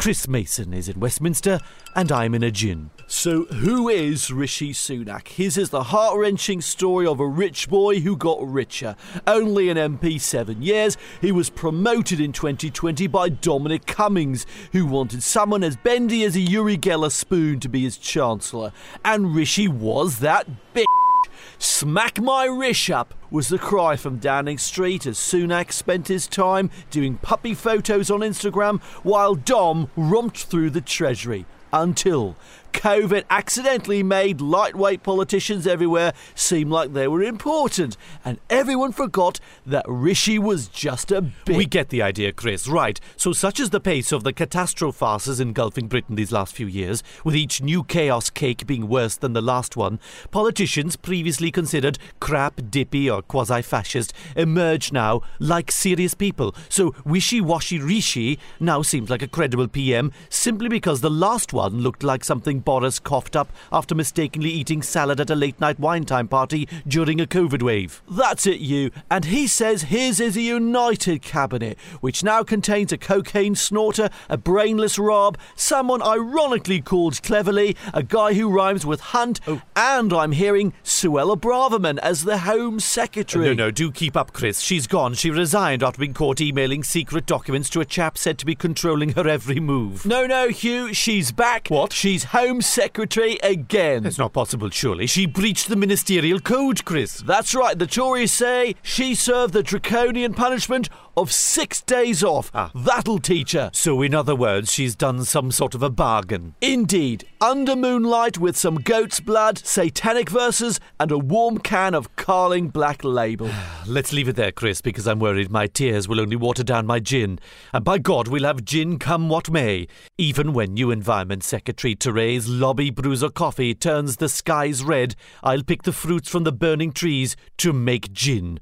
Chris 0.00 0.26
Mason 0.26 0.72
is 0.72 0.88
in 0.88 0.98
Westminster, 0.98 1.60
and 1.94 2.10
I'm 2.10 2.34
in 2.34 2.42
a 2.42 2.50
gin. 2.50 2.88
So, 3.06 3.44
who 3.44 3.90
is 3.90 4.30
Rishi 4.30 4.72
Sunak? 4.72 5.28
His 5.28 5.58
is 5.58 5.68
the 5.68 5.82
heart 5.82 6.16
wrenching 6.16 6.62
story 6.62 7.06
of 7.06 7.20
a 7.20 7.26
rich 7.26 7.68
boy 7.68 8.00
who 8.00 8.16
got 8.16 8.38
richer. 8.40 8.96
Only 9.26 9.68
an 9.68 9.76
MP 9.76 10.18
seven 10.18 10.62
years, 10.62 10.96
he 11.20 11.30
was 11.30 11.50
promoted 11.50 12.18
in 12.18 12.32
2020 12.32 13.08
by 13.08 13.28
Dominic 13.28 13.84
Cummings, 13.84 14.46
who 14.72 14.86
wanted 14.86 15.22
someone 15.22 15.62
as 15.62 15.76
bendy 15.76 16.24
as 16.24 16.34
a 16.34 16.40
Uri 16.40 16.78
Geller 16.78 17.12
spoon 17.12 17.60
to 17.60 17.68
be 17.68 17.82
his 17.82 17.98
chancellor. 17.98 18.72
And 19.04 19.34
Rishi 19.34 19.68
was 19.68 20.20
that 20.20 20.46
bitch. 20.74 21.09
Smack 21.58 22.20
my 22.20 22.44
rish 22.44 22.90
up 22.90 23.14
was 23.30 23.48
the 23.48 23.58
cry 23.58 23.96
from 23.96 24.18
Downing 24.18 24.58
Street 24.58 25.06
as 25.06 25.18
Sunak 25.18 25.72
spent 25.72 26.08
his 26.08 26.26
time 26.26 26.70
doing 26.90 27.16
puppy 27.18 27.54
photos 27.54 28.10
on 28.10 28.20
Instagram 28.20 28.80
while 29.02 29.34
Dom 29.34 29.90
romped 29.96 30.44
through 30.44 30.70
the 30.70 30.80
Treasury. 30.80 31.46
until 31.72 32.36
COVID 32.72 33.24
accidentally 33.30 34.02
made 34.02 34.40
lightweight 34.40 35.02
politicians 35.02 35.66
everywhere 35.66 36.12
seem 36.34 36.70
like 36.70 36.92
they 36.92 37.08
were 37.08 37.22
important, 37.22 37.96
and 38.24 38.38
everyone 38.48 38.92
forgot 38.92 39.40
that 39.66 39.84
Rishi 39.86 40.38
was 40.38 40.68
just 40.68 41.10
a 41.10 41.22
bit. 41.22 41.56
We 41.56 41.66
get 41.66 41.90
the 41.90 42.02
idea, 42.02 42.32
Chris. 42.32 42.68
Right. 42.68 43.00
So, 43.16 43.32
such 43.32 43.60
is 43.60 43.70
the 43.70 43.80
pace 43.80 44.12
of 44.12 44.24
the 44.24 44.32
catastrophes 44.32 45.40
engulfing 45.40 45.88
Britain 45.88 46.16
these 46.16 46.32
last 46.32 46.54
few 46.54 46.66
years, 46.66 47.02
with 47.24 47.36
each 47.36 47.62
new 47.62 47.84
chaos 47.84 48.30
cake 48.30 48.66
being 48.66 48.88
worse 48.88 49.16
than 49.16 49.32
the 49.32 49.42
last 49.42 49.76
one, 49.76 50.00
politicians 50.30 50.96
previously 50.96 51.50
considered 51.50 51.98
crap, 52.20 52.60
dippy, 52.70 53.10
or 53.10 53.22
quasi 53.22 53.62
fascist 53.62 54.12
emerge 54.36 54.92
now 54.92 55.22
like 55.38 55.70
serious 55.70 56.14
people. 56.14 56.54
So, 56.68 56.94
wishy 57.04 57.40
washy 57.40 57.78
Rishi 57.78 58.38
now 58.58 58.82
seems 58.82 59.10
like 59.10 59.22
a 59.22 59.28
credible 59.28 59.68
PM 59.68 60.12
simply 60.28 60.68
because 60.68 61.00
the 61.00 61.10
last 61.10 61.52
one 61.52 61.80
looked 61.80 62.02
like 62.02 62.24
something 62.24 62.59
Boris 62.60 62.98
coughed 62.98 63.36
up 63.36 63.52
after 63.72 63.94
mistakenly 63.94 64.50
eating 64.50 64.82
salad 64.82 65.20
at 65.20 65.30
a 65.30 65.34
late 65.34 65.60
night 65.60 65.78
wine 65.78 66.04
time 66.04 66.28
party 66.28 66.68
during 66.86 67.20
a 67.20 67.26
COVID 67.26 67.62
wave. 67.62 68.02
That's 68.10 68.46
it, 68.46 68.60
you. 68.60 68.90
And 69.10 69.26
he 69.26 69.46
says 69.46 69.82
his 69.82 70.20
is 70.20 70.36
a 70.36 70.42
united 70.42 71.22
cabinet, 71.22 71.78
which 72.00 72.22
now 72.22 72.42
contains 72.42 72.92
a 72.92 72.98
cocaine 72.98 73.54
snorter, 73.54 74.10
a 74.28 74.36
brainless 74.36 74.98
Rob, 74.98 75.38
someone 75.54 76.02
ironically 76.02 76.80
called 76.80 77.22
cleverly, 77.22 77.76
a 77.94 78.02
guy 78.02 78.34
who 78.34 78.50
rhymes 78.50 78.84
with 78.84 79.00
Hunt, 79.00 79.40
oh. 79.46 79.62
and 79.76 80.12
I'm 80.12 80.32
hearing 80.32 80.72
Suella 80.84 81.38
Braverman 81.38 81.98
as 81.98 82.24
the 82.24 82.38
Home 82.38 82.80
Secretary. 82.80 83.46
No, 83.46 83.52
no, 83.54 83.70
do 83.70 83.90
keep 83.90 84.16
up, 84.16 84.32
Chris. 84.32 84.60
She's 84.60 84.86
gone. 84.86 85.14
She 85.14 85.30
resigned 85.30 85.82
after 85.82 86.00
being 86.00 86.14
caught 86.14 86.40
emailing 86.40 86.82
secret 86.82 87.26
documents 87.26 87.70
to 87.70 87.80
a 87.80 87.84
chap 87.84 88.18
said 88.18 88.38
to 88.38 88.46
be 88.46 88.54
controlling 88.54 89.10
her 89.10 89.28
every 89.28 89.60
move. 89.60 90.04
No, 90.04 90.26
no, 90.26 90.48
Huw, 90.48 90.94
she's 90.94 91.32
back. 91.32 91.68
What? 91.68 91.92
She's 91.92 92.24
Home 92.24 92.49
Secretary 92.58 93.38
again. 93.42 94.04
It's 94.06 94.18
not 94.18 94.32
possible, 94.32 94.70
surely. 94.70 95.06
She 95.06 95.26
breached 95.26 95.68
the 95.68 95.76
ministerial 95.76 96.40
code, 96.40 96.84
Chris. 96.84 97.20
That's 97.20 97.54
right. 97.54 97.78
The 97.78 97.86
Tories 97.86 98.32
say 98.32 98.74
she 98.82 99.14
served 99.14 99.52
the 99.52 99.62
draconian 99.62 100.34
punishment 100.34 100.88
of 101.16 101.32
six 101.32 101.80
days 101.82 102.22
off. 102.22 102.50
Ah. 102.54 102.70
That'll 102.74 103.18
teach 103.18 103.52
her. 103.52 103.70
So, 103.72 104.02
in 104.02 104.14
other 104.14 104.34
words, 104.34 104.72
she's 104.72 104.94
done 104.94 105.24
some 105.24 105.50
sort 105.50 105.74
of 105.74 105.82
a 105.82 105.90
bargain. 105.90 106.54
Indeed. 106.60 107.26
Under 107.40 107.74
moonlight 107.74 108.38
with 108.38 108.56
some 108.56 108.76
goat's 108.76 109.20
blood, 109.20 109.58
satanic 109.58 110.28
verses, 110.28 110.78
and 110.98 111.10
a 111.10 111.18
warm 111.18 111.58
can 111.58 111.94
of 111.94 112.14
Carling 112.16 112.68
Black 112.68 113.02
Label. 113.02 113.50
Let's 113.86 114.12
leave 114.12 114.28
it 114.28 114.36
there, 114.36 114.52
Chris, 114.52 114.80
because 114.80 115.06
I'm 115.06 115.18
worried 115.18 115.50
my 115.50 115.66
tears 115.66 116.08
will 116.08 116.20
only 116.20 116.36
water 116.36 116.62
down 116.62 116.86
my 116.86 117.00
gin. 117.00 117.38
And 117.72 117.84
by 117.84 117.98
God, 117.98 118.28
we'll 118.28 118.44
have 118.44 118.64
gin 118.64 118.98
come 118.98 119.28
what 119.28 119.50
may. 119.50 119.86
Even 120.18 120.52
when 120.52 120.74
new 120.74 120.90
Environment 120.90 121.42
Secretary 121.42 121.94
Therese 121.94 122.48
Lobby 122.48 122.90
Bruiser 122.90 123.30
Coffee 123.30 123.74
turns 123.74 124.16
the 124.16 124.28
skies 124.28 124.84
red, 124.84 125.14
I'll 125.42 125.62
pick 125.62 125.82
the 125.82 125.92
fruits 125.92 126.28
from 126.28 126.44
the 126.44 126.52
burning 126.52 126.92
trees 126.92 127.36
to 127.58 127.72
make 127.72 128.12
gin. 128.12 128.60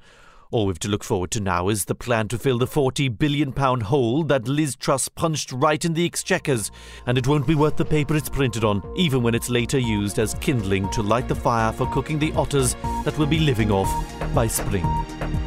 All 0.50 0.64
we've 0.64 0.78
to 0.78 0.88
look 0.88 1.04
forward 1.04 1.30
to 1.32 1.40
now 1.40 1.68
is 1.68 1.84
the 1.84 1.94
plan 1.94 2.28
to 2.28 2.38
fill 2.38 2.56
the 2.56 2.66
£40 2.66 3.18
billion 3.18 3.52
hole 3.52 4.24
that 4.24 4.48
Liz 4.48 4.76
Truss 4.76 5.06
punched 5.06 5.52
right 5.52 5.84
in 5.84 5.92
the 5.92 6.06
exchequers, 6.06 6.70
and 7.06 7.18
it 7.18 7.26
won't 7.26 7.46
be 7.46 7.54
worth 7.54 7.76
the 7.76 7.84
paper 7.84 8.16
it's 8.16 8.30
printed 8.30 8.64
on, 8.64 8.82
even 8.96 9.22
when 9.22 9.34
it's 9.34 9.50
later 9.50 9.78
used 9.78 10.18
as 10.18 10.32
kindling 10.34 10.88
to 10.90 11.02
light 11.02 11.28
the 11.28 11.34
fire 11.34 11.70
for 11.70 11.86
cooking 11.92 12.18
the 12.18 12.32
otters 12.32 12.74
that 13.04 13.14
we'll 13.18 13.26
be 13.26 13.40
living 13.40 13.70
off 13.70 13.92
by 14.34 14.46
spring. 14.46 14.86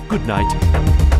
Good 0.08 0.26
night. 0.28 1.11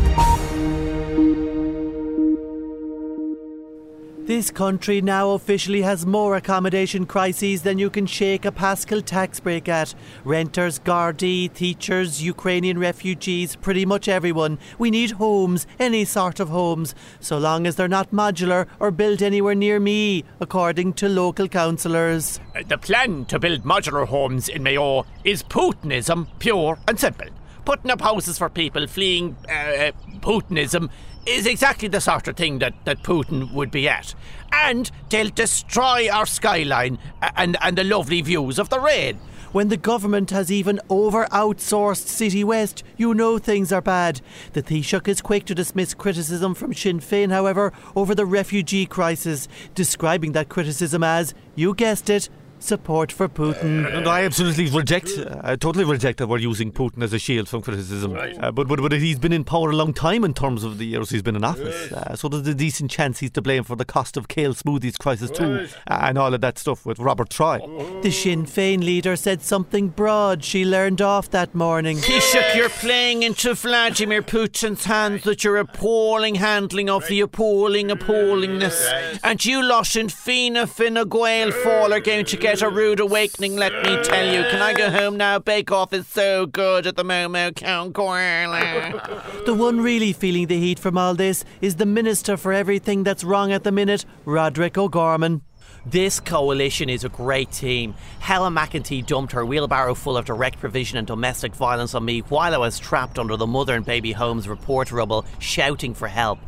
This 4.24 4.52
country 4.52 5.00
now 5.00 5.30
officially 5.30 5.82
has 5.82 6.06
more 6.06 6.36
accommodation 6.36 7.06
crises 7.06 7.62
than 7.62 7.80
you 7.80 7.90
can 7.90 8.06
shake 8.06 8.44
a 8.44 8.52
Paschal 8.52 9.02
tax 9.02 9.40
break 9.40 9.68
at. 9.68 9.96
Renters, 10.24 10.78
Gardaí, 10.78 11.52
teachers, 11.52 12.22
Ukrainian 12.22 12.78
refugees, 12.78 13.56
pretty 13.56 13.84
much 13.84 14.06
everyone. 14.06 14.60
We 14.78 14.92
need 14.92 15.10
homes, 15.12 15.66
any 15.80 16.04
sort 16.04 16.38
of 16.38 16.50
homes, 16.50 16.94
so 17.18 17.36
long 17.36 17.66
as 17.66 17.74
they're 17.74 17.88
not 17.88 18.12
modular 18.12 18.68
or 18.78 18.92
built 18.92 19.22
anywhere 19.22 19.56
near 19.56 19.80
me, 19.80 20.22
according 20.38 20.92
to 20.94 21.08
local 21.08 21.48
councillors. 21.48 22.38
The 22.68 22.78
plan 22.78 23.24
to 23.24 23.40
build 23.40 23.64
modular 23.64 24.06
homes 24.06 24.48
in 24.48 24.62
Mayo 24.62 25.04
is 25.24 25.42
Putinism, 25.42 26.28
pure 26.38 26.78
and 26.86 26.98
simple. 26.98 27.26
Putting 27.64 27.90
up 27.90 28.00
houses 28.00 28.38
for 28.38 28.48
people 28.48 28.86
fleeing 28.86 29.36
uh, 29.48 29.52
uh 29.52 29.92
Putinism 30.20 30.90
is 31.26 31.46
exactly 31.46 31.88
the 31.88 32.00
sort 32.00 32.26
of 32.26 32.36
thing 32.36 32.58
that, 32.58 32.74
that 32.84 33.02
Putin 33.02 33.52
would 33.52 33.70
be 33.70 33.88
at. 33.88 34.14
And 34.52 34.90
they'll 35.08 35.30
destroy 35.30 36.08
our 36.10 36.26
skyline 36.26 36.98
and, 37.36 37.56
and 37.62 37.78
the 37.78 37.84
lovely 37.84 38.20
views 38.20 38.58
of 38.58 38.68
the 38.68 38.80
rain. 38.80 39.18
When 39.52 39.68
the 39.68 39.76
government 39.76 40.30
has 40.30 40.50
even 40.50 40.80
over 40.88 41.26
outsourced 41.26 42.06
Citywest, 42.06 42.82
you 42.96 43.12
know 43.12 43.36
things 43.36 43.70
are 43.70 43.82
bad. 43.82 44.22
The 44.54 44.62
Taoiseach 44.62 45.06
is 45.08 45.20
quick 45.20 45.44
to 45.44 45.54
dismiss 45.54 45.92
criticism 45.92 46.54
from 46.54 46.72
Sinn 46.72 47.00
Féin, 47.00 47.30
however, 47.30 47.72
over 47.94 48.14
the 48.14 48.24
refugee 48.24 48.86
crisis, 48.86 49.48
describing 49.74 50.32
that 50.32 50.48
criticism 50.48 51.04
as, 51.04 51.34
you 51.54 51.74
guessed 51.74 52.08
it, 52.08 52.30
support 52.62 53.12
for 53.12 53.28
Putin. 53.28 53.92
And 53.92 54.08
I 54.08 54.24
absolutely 54.24 54.68
reject, 54.70 55.10
I 55.42 55.56
totally 55.56 55.84
reject 55.84 56.18
that 56.18 56.26
we're 56.26 56.38
using 56.38 56.72
Putin 56.72 57.02
as 57.02 57.12
a 57.12 57.18
shield 57.18 57.48
from 57.48 57.62
criticism. 57.62 58.12
Right. 58.12 58.36
Uh, 58.42 58.52
but, 58.52 58.68
but, 58.68 58.80
but 58.80 58.92
he's 58.92 59.18
been 59.18 59.32
in 59.32 59.44
power 59.44 59.70
a 59.70 59.76
long 59.76 59.92
time 59.92 60.24
in 60.24 60.34
terms 60.34 60.64
of 60.64 60.78
the 60.78 60.86
years 60.86 61.10
he's 61.10 61.22
been 61.22 61.36
in 61.36 61.44
office. 61.44 61.90
Yes. 61.90 61.92
Uh, 61.92 62.16
so 62.16 62.28
there's 62.28 62.46
a 62.46 62.54
decent 62.54 62.90
chance 62.90 63.20
he's 63.20 63.30
to 63.32 63.42
blame 63.42 63.64
for 63.64 63.76
the 63.76 63.84
cost 63.84 64.16
of 64.16 64.28
kale 64.28 64.54
smoothies 64.54 64.98
crisis 64.98 65.30
too, 65.30 65.66
uh, 65.88 65.98
and 66.02 66.18
all 66.18 66.34
of 66.34 66.40
that 66.40 66.58
stuff 66.58 66.84
with 66.86 66.98
Robert 66.98 67.30
Troy. 67.30 67.58
The 68.02 68.10
Sinn 68.10 68.46
Féin 68.46 68.84
leader 68.84 69.16
said 69.16 69.42
something 69.42 69.88
broad 69.88 70.44
she 70.44 70.64
learned 70.64 71.00
off 71.00 71.30
that 71.30 71.54
morning. 71.54 71.98
Taoiseach, 71.98 72.54
you're 72.54 72.68
playing 72.68 73.22
into 73.22 73.54
Vladimir 73.54 74.22
Putin's 74.22 74.84
hands 74.84 75.24
with 75.24 75.44
your 75.44 75.56
appalling 75.56 76.36
handling 76.36 76.90
of 76.90 77.06
the 77.08 77.20
appalling 77.20 77.88
appallingness. 77.88 79.18
And 79.22 79.44
you 79.44 79.62
lot 79.62 79.96
in 79.96 80.08
Fina 80.08 80.66
Fina 80.66 81.04
Gael 81.04 81.50
fall 81.52 81.92
are 81.92 82.00
going 82.00 82.24
to 82.26 82.36
get 82.36 82.51
get 82.52 82.60
a 82.60 82.68
rude 82.68 83.00
awakening, 83.00 83.56
let 83.56 83.72
me 83.82 84.02
tell 84.02 84.26
you. 84.26 84.42
Can 84.50 84.60
I 84.60 84.74
go 84.74 84.90
home 84.90 85.16
now? 85.16 85.38
Bake 85.38 85.72
Off 85.72 85.94
is 85.94 86.06
so 86.06 86.44
good 86.44 86.86
at 86.86 86.96
the 86.96 87.04
moment, 87.04 87.56
Count 87.56 87.94
Corley. 87.94 88.94
The 89.46 89.54
one 89.54 89.80
really 89.80 90.12
feeling 90.12 90.46
the 90.46 90.60
heat 90.60 90.78
from 90.78 90.96
all 90.96 91.14
this 91.14 91.44
is 91.60 91.76
the 91.76 91.86
Minister 91.86 92.36
for 92.36 92.52
Everything 92.52 93.02
That's 93.04 93.24
Wrong 93.24 93.52
at 93.52 93.64
the 93.64 93.72
Minute, 93.72 94.04
Roderick 94.24 94.76
O'Gorman. 94.76 95.40
This 95.86 96.20
coalition 96.20 96.88
is 96.88 97.02
a 97.04 97.08
great 97.08 97.50
team. 97.50 97.94
Helen 98.20 98.54
McEntee 98.54 99.04
dumped 99.04 99.32
her 99.32 99.44
wheelbarrow 99.44 99.94
full 99.94 100.16
of 100.16 100.26
direct 100.26 100.60
provision 100.60 100.98
and 100.98 101.06
domestic 101.06 101.54
violence 101.54 101.94
on 101.94 102.04
me 102.04 102.20
while 102.20 102.54
I 102.54 102.58
was 102.58 102.78
trapped 102.78 103.18
under 103.18 103.36
the 103.36 103.46
mother 103.46 103.74
and 103.74 103.84
baby 103.84 104.12
homes 104.12 104.46
report 104.46 104.92
rubble, 104.92 105.24
shouting 105.40 105.94
for 105.94 106.06
help. 106.06 106.38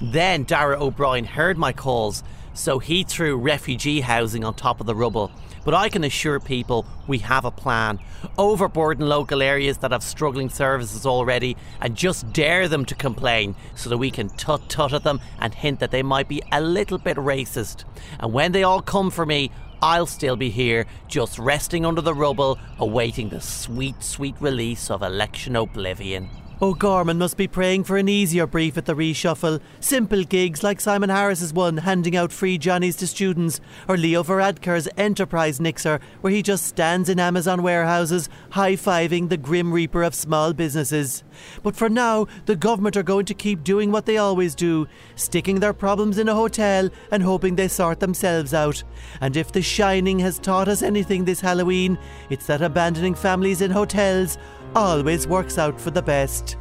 Then 0.00 0.44
Darragh 0.44 0.80
O'Brien 0.80 1.24
heard 1.24 1.58
my 1.58 1.72
calls, 1.72 2.22
so 2.52 2.78
he 2.78 3.02
threw 3.02 3.36
refugee 3.36 4.00
housing 4.00 4.44
on 4.44 4.54
top 4.54 4.78
of 4.80 4.86
the 4.86 4.94
rubble. 4.94 5.32
But 5.64 5.74
I 5.74 5.88
can 5.88 6.04
assure 6.04 6.40
people 6.40 6.86
we 7.06 7.18
have 7.18 7.44
a 7.44 7.50
plan. 7.50 7.98
Overburden 8.38 9.08
local 9.08 9.42
areas 9.42 9.78
that 9.78 9.92
have 9.92 10.02
struggling 10.02 10.50
services 10.50 11.06
already 11.06 11.56
and 11.80 11.96
just 11.96 12.32
dare 12.32 12.68
them 12.68 12.84
to 12.86 12.94
complain 12.94 13.54
so 13.74 13.90
that 13.90 13.98
we 13.98 14.10
can 14.10 14.28
tut 14.30 14.68
tut 14.68 14.92
at 14.92 15.04
them 15.04 15.20
and 15.38 15.54
hint 15.54 15.80
that 15.80 15.90
they 15.90 16.02
might 16.02 16.28
be 16.28 16.42
a 16.52 16.60
little 16.60 16.98
bit 16.98 17.16
racist. 17.16 17.84
And 18.20 18.32
when 18.32 18.52
they 18.52 18.62
all 18.62 18.82
come 18.82 19.10
for 19.10 19.24
me, 19.24 19.50
I'll 19.82 20.06
still 20.06 20.36
be 20.36 20.48
here, 20.48 20.86
just 21.08 21.38
resting 21.38 21.84
under 21.84 22.00
the 22.00 22.14
rubble, 22.14 22.58
awaiting 22.78 23.28
the 23.28 23.40
sweet, 23.40 24.02
sweet 24.02 24.34
release 24.40 24.90
of 24.90 25.02
election 25.02 25.56
oblivion. 25.56 26.30
Oh, 26.60 26.68
O'Gorman 26.70 27.18
must 27.18 27.36
be 27.36 27.48
praying 27.48 27.84
for 27.84 27.96
an 27.96 28.08
easier 28.08 28.46
brief 28.46 28.76
at 28.76 28.84
the 28.84 28.94
reshuffle. 28.94 29.60
Simple 29.80 30.22
gigs 30.22 30.62
like 30.62 30.80
Simon 30.80 31.10
Harris's 31.10 31.52
one, 31.52 31.78
handing 31.78 32.16
out 32.16 32.32
free 32.32 32.58
Johnnies 32.58 32.96
to 32.96 33.06
students, 33.06 33.60
or 33.88 33.96
Leo 33.96 34.22
Varadkar's 34.22 34.88
enterprise 34.96 35.60
nixer, 35.60 36.00
where 36.20 36.32
he 36.32 36.42
just 36.42 36.66
stands 36.66 37.08
in 37.08 37.18
Amazon 37.18 37.62
warehouses, 37.62 38.28
high 38.50 38.74
fiving 38.74 39.28
the 39.28 39.36
grim 39.36 39.72
reaper 39.72 40.02
of 40.02 40.14
small 40.14 40.52
businesses. 40.52 41.24
But 41.62 41.76
for 41.76 41.88
now, 41.88 42.26
the 42.46 42.56
government 42.56 42.96
are 42.96 43.02
going 43.02 43.26
to 43.26 43.34
keep 43.34 43.64
doing 43.64 43.90
what 43.90 44.06
they 44.06 44.16
always 44.16 44.54
do 44.54 44.86
sticking 45.16 45.60
their 45.60 45.72
problems 45.72 46.18
in 46.18 46.28
a 46.28 46.34
hotel 46.34 46.88
and 47.10 47.22
hoping 47.22 47.56
they 47.56 47.68
sort 47.68 48.00
themselves 48.00 48.54
out. 48.54 48.82
And 49.20 49.36
if 49.36 49.52
The 49.52 49.62
Shining 49.62 50.20
has 50.20 50.38
taught 50.38 50.68
us 50.68 50.82
anything 50.82 51.24
this 51.24 51.40
Halloween, 51.40 51.98
it's 52.30 52.46
that 52.46 52.62
abandoning 52.62 53.14
families 53.14 53.60
in 53.60 53.70
hotels 53.70 54.38
always 54.74 55.26
works 55.26 55.58
out 55.58 55.80
for 55.80 55.90
the 55.90 56.02
best. 56.02 56.56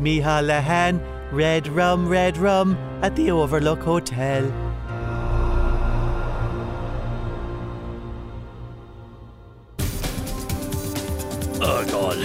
Miha 0.00 0.42
Lahan, 0.44 1.00
red 1.32 1.68
rum, 1.68 2.08
red 2.08 2.36
rum 2.36 2.76
at 3.02 3.16
the 3.16 3.30
Overlook 3.30 3.80
Hotel. 3.80 4.44
Oh 11.60 11.86
God. 11.88 12.18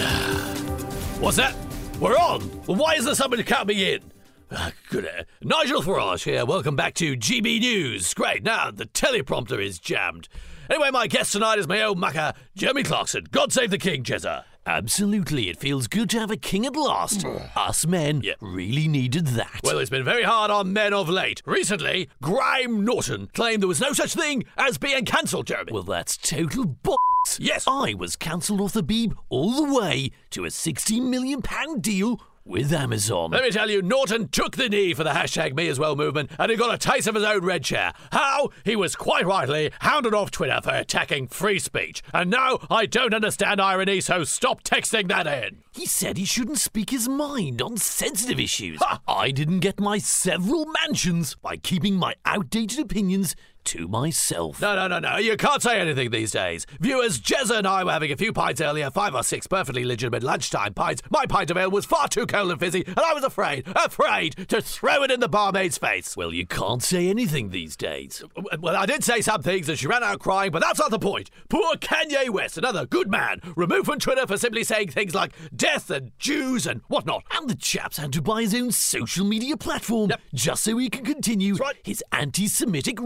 What's 1.21 1.37
that? 1.37 1.55
We're 1.99 2.17
on! 2.17 2.49
Well, 2.65 2.77
why 2.77 2.95
is 2.95 3.05
there 3.05 3.15
somebody 3.15 3.43
cut 3.43 3.67
me 3.67 3.93
in? 3.93 4.11
Ah, 4.51 4.71
good. 4.89 5.05
Uh, 5.05 5.23
Nigel 5.41 5.81
Farage 5.81 6.23
here. 6.23 6.45
Welcome 6.45 6.75
back 6.75 6.95
to 6.95 7.15
GB 7.15 7.59
News. 7.61 8.13
Great. 8.13 8.43
Now 8.43 8.71
the 8.71 8.85
teleprompter 8.85 9.63
is 9.63 9.79
jammed. 9.79 10.27
Anyway, 10.69 10.89
my 10.91 11.07
guest 11.07 11.31
tonight 11.31 11.59
is 11.59 11.67
my 11.67 11.81
old 11.83 11.99
mucker, 11.99 12.33
Jeremy 12.55 12.83
Clarkson. 12.83 13.27
God 13.31 13.53
save 13.53 13.71
the 13.71 13.77
King, 13.77 14.03
Jezza. 14.03 14.43
Absolutely. 14.65 15.49
It 15.49 15.57
feels 15.59 15.87
good 15.87 16.09
to 16.11 16.19
have 16.19 16.31
a 16.31 16.37
king 16.37 16.65
at 16.65 16.75
last. 16.75 17.25
Us 17.55 17.85
men 17.85 18.21
Yeah. 18.23 18.33
really 18.41 18.87
needed 18.87 19.27
that. 19.27 19.59
Well, 19.63 19.79
it's 19.79 19.89
been 19.89 20.03
very 20.05 20.23
hard 20.23 20.51
on 20.51 20.71
men 20.73 20.93
of 20.93 21.09
late. 21.09 21.41
Recently, 21.45 22.09
Graham 22.21 22.85
Norton 22.85 23.27
claimed 23.33 23.61
there 23.61 23.67
was 23.67 23.81
no 23.81 23.93
such 23.93 24.13
thing 24.13 24.43
as 24.57 24.77
being 24.77 25.05
cancelled, 25.05 25.47
Jeremy. 25.47 25.71
Well, 25.73 25.83
that's 25.83 26.15
total 26.17 26.65
b. 26.65 26.95
Yes. 27.39 27.65
I 27.67 27.93
was 27.93 28.15
cancelled 28.15 28.61
off 28.61 28.73
the 28.73 28.83
Beeb 28.83 29.13
all 29.29 29.51
the 29.65 29.73
way 29.79 30.11
to 30.31 30.43
a 30.45 30.47
£16 30.49 31.03
million 31.07 31.41
deal 31.79 32.19
with 32.45 32.73
Amazon. 32.73 33.31
Let 33.31 33.43
me 33.43 33.51
tell 33.51 33.69
you, 33.69 33.81
Norton 33.81 34.27
took 34.29 34.55
the 34.57 34.69
knee 34.69 34.93
for 34.93 35.03
the 35.03 35.11
hashtag 35.11 35.55
me 35.55 35.67
as 35.67 35.79
well 35.79 35.95
movement 35.95 36.31
and 36.39 36.49
he 36.49 36.57
got 36.57 36.73
a 36.73 36.77
taste 36.77 37.07
of 37.07 37.15
his 37.15 37.23
own 37.23 37.43
red 37.43 37.63
chair. 37.63 37.93
How? 38.11 38.49
He 38.65 38.75
was 38.75 38.95
quite 38.95 39.25
rightly 39.25 39.71
hounded 39.79 40.13
off 40.13 40.31
Twitter 40.31 40.59
for 40.63 40.71
attacking 40.71 41.27
free 41.27 41.59
speech. 41.59 42.01
And 42.13 42.29
now 42.29 42.59
I 42.69 42.85
don't 42.85 43.13
understand 43.13 43.61
irony, 43.61 44.01
so 44.01 44.23
stop 44.23 44.63
texting 44.63 45.07
that 45.09 45.27
in. 45.27 45.63
He 45.73 45.85
said 45.85 46.17
he 46.17 46.25
shouldn't 46.25 46.59
speak 46.59 46.89
his 46.89 47.07
mind 47.07 47.61
on 47.61 47.77
sensitive 47.77 48.39
issues. 48.39 48.79
Ha! 48.81 48.99
I 49.07 49.31
didn't 49.31 49.59
get 49.59 49.79
my 49.79 49.99
several 49.99 50.65
mansions 50.65 51.35
by 51.35 51.57
keeping 51.57 51.95
my 51.95 52.15
outdated 52.25 52.79
opinions 52.79 53.35
to 53.65 53.87
myself. 53.87 54.61
No, 54.61 54.75
no, 54.75 54.87
no, 54.87 54.99
no. 54.99 55.17
You 55.17 55.37
can't 55.37 55.61
say 55.61 55.79
anything 55.79 56.09
these 56.11 56.31
days. 56.31 56.65
Viewers, 56.79 57.19
Jezza 57.19 57.57
and 57.57 57.67
I 57.67 57.83
were 57.83 57.91
having 57.91 58.11
a 58.11 58.17
few 58.17 58.33
pints 58.33 58.61
earlier, 58.61 58.89
five 58.89 59.13
or 59.15 59.23
six 59.23 59.47
perfectly 59.47 59.83
legitimate 59.85 60.23
lunchtime 60.23 60.73
pints. 60.73 61.01
My 61.09 61.25
pint 61.25 61.51
of 61.51 61.57
ale 61.57 61.71
was 61.71 61.85
far 61.85 62.07
too 62.07 62.25
cold 62.25 62.51
and 62.51 62.59
fizzy, 62.59 62.83
and 62.85 62.99
I 62.99 63.13
was 63.13 63.23
afraid, 63.23 63.67
afraid 63.75 64.35
to 64.49 64.61
throw 64.61 65.03
it 65.03 65.11
in 65.11 65.19
the 65.19 65.29
barmaid's 65.29 65.77
face. 65.77 66.15
Well, 66.17 66.33
you 66.33 66.45
can't 66.45 66.83
say 66.83 67.07
anything 67.09 67.49
these 67.49 67.75
days. 67.75 68.23
Well, 68.59 68.75
I 68.75 68.85
did 68.85 69.03
say 69.03 69.21
some 69.21 69.41
things 69.41 69.69
and 69.69 69.77
she 69.77 69.87
ran 69.87 70.03
out 70.03 70.19
crying, 70.19 70.51
but 70.51 70.61
that's 70.61 70.79
not 70.79 70.91
the 70.91 70.99
point. 70.99 71.29
Poor 71.49 71.75
Kanye 71.75 72.29
West, 72.29 72.57
another 72.57 72.85
good 72.85 73.09
man, 73.09 73.39
removed 73.55 73.85
from 73.85 73.99
Twitter 73.99 74.25
for 74.27 74.37
simply 74.37 74.63
saying 74.63 74.89
things 74.89 75.15
like 75.15 75.33
death 75.55 75.89
and 75.89 76.11
Jews 76.19 76.65
and 76.67 76.81
whatnot. 76.87 77.23
And 77.31 77.49
the 77.49 77.55
chap's 77.55 77.97
had 77.97 78.13
to 78.13 78.21
buy 78.21 78.41
his 78.41 78.55
own 78.55 78.71
social 78.71 79.25
media 79.25 79.57
platform 79.57 80.09
Yep. 80.09 80.21
just 80.33 80.63
so 80.63 80.77
he 80.77 80.89
can 80.89 81.05
continue 81.05 81.55
right. 81.55 81.75
his 81.83 82.03
anti 82.11 82.47
Semitic 82.47 82.97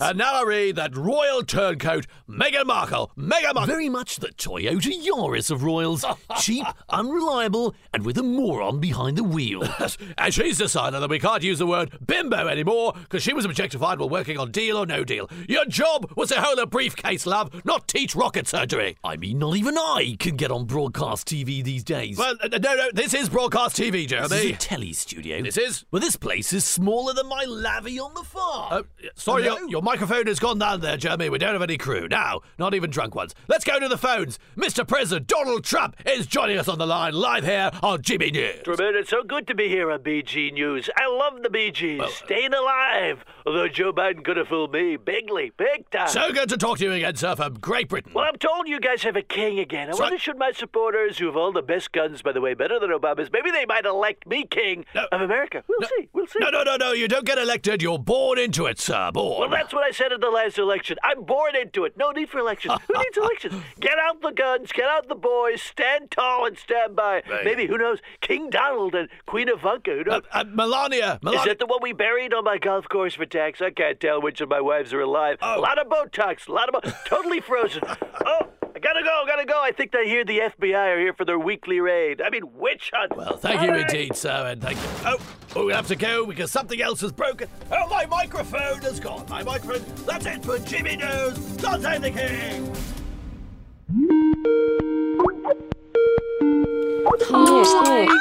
And 0.00 0.18
now 0.18 0.34
I 0.34 0.44
read 0.44 0.76
that 0.76 0.96
royal 0.96 1.42
turncoat, 1.42 2.06
Meghan 2.28 2.66
Markle, 2.66 3.10
Meghan 3.16 3.54
Markle. 3.54 3.66
Very 3.66 3.88
much 3.88 4.16
the 4.16 4.28
Toyota 4.28 4.92
Yaris 5.04 5.50
of 5.50 5.62
royals. 5.62 6.04
Cheap, 6.38 6.66
unreliable, 6.88 7.74
and 7.92 8.04
with 8.04 8.18
a 8.18 8.22
moron 8.22 8.80
behind 8.80 9.18
the 9.18 9.24
wheel. 9.24 9.62
and 10.18 10.34
she's 10.34 10.58
decided 10.58 11.00
that 11.00 11.10
we 11.10 11.18
can't 11.18 11.42
use 11.42 11.58
the 11.58 11.66
word 11.66 11.96
bimbo 12.06 12.48
anymore 12.48 12.94
because 12.94 13.22
she 13.22 13.32
was 13.32 13.44
objectified 13.44 13.98
while 13.98 14.08
working 14.08 14.38
on 14.38 14.50
Deal 14.50 14.76
or 14.76 14.86
No 14.86 15.04
Deal. 15.04 15.28
Your 15.48 15.64
job 15.66 16.10
was 16.16 16.30
to 16.30 16.40
hold 16.40 16.58
a 16.58 16.66
briefcase, 16.66 17.26
love, 17.26 17.64
not 17.64 17.88
teach 17.88 18.14
rocket 18.14 18.46
surgery. 18.46 18.96
I 19.04 19.16
mean, 19.16 19.38
not 19.38 19.56
even 19.56 19.76
I 19.76 20.16
can 20.18 20.36
get 20.36 20.50
on 20.50 20.64
broadcast 20.66 21.28
TV 21.28 21.62
these 21.62 21.84
days. 21.84 22.16
Well, 22.18 22.36
uh, 22.42 22.48
no, 22.48 22.74
no, 22.74 22.90
this 22.92 23.14
is 23.14 23.28
broadcast 23.28 23.76
TV, 23.76 24.06
Jeremy. 24.06 24.28
this 24.28 24.44
is 24.44 24.50
a 24.52 24.56
telly 24.56 24.92
studio. 24.92 25.42
This 25.42 25.56
is? 25.56 25.84
Well, 25.90 26.00
this 26.00 26.16
place 26.16 26.52
is 26.52 26.64
smaller 26.64 27.12
than 27.12 27.28
my 27.28 27.44
lavvy 27.44 27.98
on 27.98 28.14
the 28.14 28.22
farm. 28.22 28.72
Uh, 28.72 28.82
sorry, 29.14 29.44
Hello? 29.44 29.56
your, 29.56 29.68
your 29.74 29.82
microphone 29.82 30.28
has 30.28 30.38
gone 30.38 30.56
down 30.56 30.80
there, 30.82 30.96
Jeremy. 30.96 31.28
We 31.30 31.38
don't 31.38 31.52
have 31.52 31.60
any 31.60 31.76
crew. 31.76 32.06
Now, 32.06 32.42
not 32.60 32.74
even 32.74 32.90
drunk 32.90 33.16
ones. 33.16 33.34
Let's 33.48 33.64
go 33.64 33.80
to 33.80 33.88
the 33.88 33.98
phones. 33.98 34.38
Mr. 34.56 34.86
President 34.86 35.26
Donald 35.26 35.64
Trump 35.64 35.96
is 36.06 36.28
joining 36.28 36.58
us 36.58 36.68
on 36.68 36.78
the 36.78 36.86
line 36.86 37.12
live 37.12 37.42
here 37.42 37.72
on 37.82 38.00
GB 38.00 38.30
News. 38.32 38.62
Tremaine, 38.62 38.94
it's 38.94 39.10
so 39.10 39.24
good 39.24 39.48
to 39.48 39.54
be 39.56 39.68
here 39.68 39.90
on 39.90 39.98
BG 39.98 40.52
News. 40.52 40.88
I 40.96 41.08
love 41.08 41.42
the 41.42 41.48
BGs. 41.48 42.00
Uh, 42.02 42.06
Staying 42.06 42.54
alive. 42.54 43.24
Although 43.44 43.66
Joe 43.66 43.92
Biden 43.92 44.24
could 44.24 44.36
have 44.36 44.46
fooled 44.46 44.72
me 44.72 44.96
bigly, 44.96 45.50
big 45.56 45.90
time. 45.90 46.06
So 46.06 46.32
good 46.32 46.48
to 46.50 46.56
talk 46.56 46.78
to 46.78 46.84
you 46.84 46.92
again, 46.92 47.16
sir, 47.16 47.34
from 47.34 47.54
Great 47.54 47.88
Britain. 47.88 48.12
well, 48.14 48.26
I'm 48.28 48.36
told 48.38 48.68
you 48.68 48.78
guys 48.78 49.02
have 49.02 49.16
a 49.16 49.22
king 49.22 49.58
again. 49.58 49.82
I 49.82 49.86
That's 49.86 49.98
wonder 49.98 50.18
should 50.20 50.38
my 50.38 50.52
supporters, 50.52 51.18
who 51.18 51.26
have 51.26 51.36
all 51.36 51.50
the 51.50 51.62
best 51.62 51.90
guns, 51.90 52.22
by 52.22 52.30
the 52.30 52.40
way, 52.40 52.54
better 52.54 52.78
than 52.78 52.90
Obama's, 52.90 53.28
maybe 53.32 53.50
they 53.50 53.66
might 53.66 53.86
elect 53.86 54.24
me 54.24 54.44
king 54.46 54.84
No. 54.94 55.08
of 55.10 55.20
America. 55.20 55.64
We'll 55.68 55.88
see. 55.98 56.08
We'll 56.12 56.28
see. 56.28 56.38
no, 56.38 56.50
no, 56.50 56.62
no, 56.62 56.76
no. 56.76 56.92
You 56.92 57.08
don't 57.08 57.26
get 57.26 57.38
elected. 57.38 57.82
You're 57.82 57.98
born 57.98 58.38
into 58.38 58.66
it, 58.66 58.78
sir. 58.78 59.10
Born. 59.12 59.40
Well, 59.40 59.48
that's 59.64 59.72
what 59.72 59.82
I 59.84 59.92
said 59.92 60.12
in 60.12 60.20
the 60.20 60.28
last 60.28 60.58
election. 60.58 60.98
I'm 61.02 61.24
born 61.24 61.56
into 61.56 61.84
it. 61.84 61.96
No 61.96 62.10
need 62.10 62.28
for 62.28 62.38
elections. 62.38 62.74
Who 62.86 62.94
needs 62.98 63.16
elections? 63.16 63.54
Get 63.80 63.98
out 63.98 64.20
the 64.20 64.30
guns, 64.30 64.72
get 64.72 64.84
out 64.86 65.08
the 65.08 65.14
boys, 65.14 65.62
stand 65.62 66.10
tall 66.10 66.44
and 66.44 66.58
stand 66.58 66.94
by. 66.94 67.22
Right. 67.28 67.44
Maybe, 67.44 67.66
who 67.66 67.78
knows, 67.78 68.00
King 68.20 68.50
Donald 68.50 68.94
and 68.94 69.08
Queen 69.24 69.48
Ivanka. 69.48 69.92
Who 69.92 70.04
knows? 70.04 70.22
Uh, 70.32 70.40
uh, 70.40 70.44
Melania. 70.52 71.18
Melania. 71.22 71.40
Is 71.40 71.46
that 71.46 71.58
the 71.58 71.66
one 71.66 71.78
we 71.80 71.94
buried 71.94 72.34
on 72.34 72.44
my 72.44 72.58
golf 72.58 72.86
course 72.90 73.14
for 73.14 73.24
tax? 73.24 73.62
I 73.62 73.70
can't 73.70 73.98
tell 73.98 74.20
which 74.20 74.42
of 74.42 74.50
my 74.50 74.60
wives 74.60 74.92
are 74.92 75.00
alive. 75.00 75.38
Oh. 75.40 75.58
A 75.58 75.60
lot 75.60 75.78
of 75.78 75.88
Botox, 75.88 76.46
a 76.46 76.52
lot 76.52 76.68
of 76.74 76.82
Bo- 76.82 76.90
totally 77.06 77.40
frozen. 77.40 77.82
Oh, 78.26 78.46
I 78.76 78.80
gotta 78.80 79.04
go, 79.04 79.22
gotta 79.24 79.44
go. 79.44 79.60
I 79.62 79.70
think 79.70 79.94
I 79.94 80.02
hear 80.04 80.24
the 80.24 80.40
FBI 80.40 80.74
are 80.74 80.98
here 80.98 81.12
for 81.12 81.24
their 81.24 81.38
weekly 81.38 81.78
raid. 81.78 82.20
I 82.20 82.28
mean, 82.28 82.42
witch 82.54 82.90
hunt. 82.92 83.16
Well, 83.16 83.36
thank 83.36 83.62
you 83.62 83.72
indeed, 83.72 84.16
sir, 84.16 84.48
and 84.48 84.60
thank 84.60 84.78
you. 84.78 84.88
Oh, 85.04 85.16
oh, 85.54 85.66
we 85.66 85.72
have 85.72 85.86
to 85.88 85.96
go 85.96 86.26
because 86.26 86.50
something 86.50 86.82
else 86.82 87.00
has 87.02 87.12
broken. 87.12 87.48
Oh, 87.70 87.88
my 87.88 88.04
microphone 88.06 88.80
has 88.82 88.98
gone. 88.98 89.26
My 89.28 89.44
microphone. 89.44 89.84
That's 90.06 90.26
it 90.26 90.44
for 90.44 90.58
Jimmy 90.58 90.96
News. 90.96 91.38
God 91.58 91.82
save 91.82 92.02
the 92.02 92.10
king. 92.10 92.74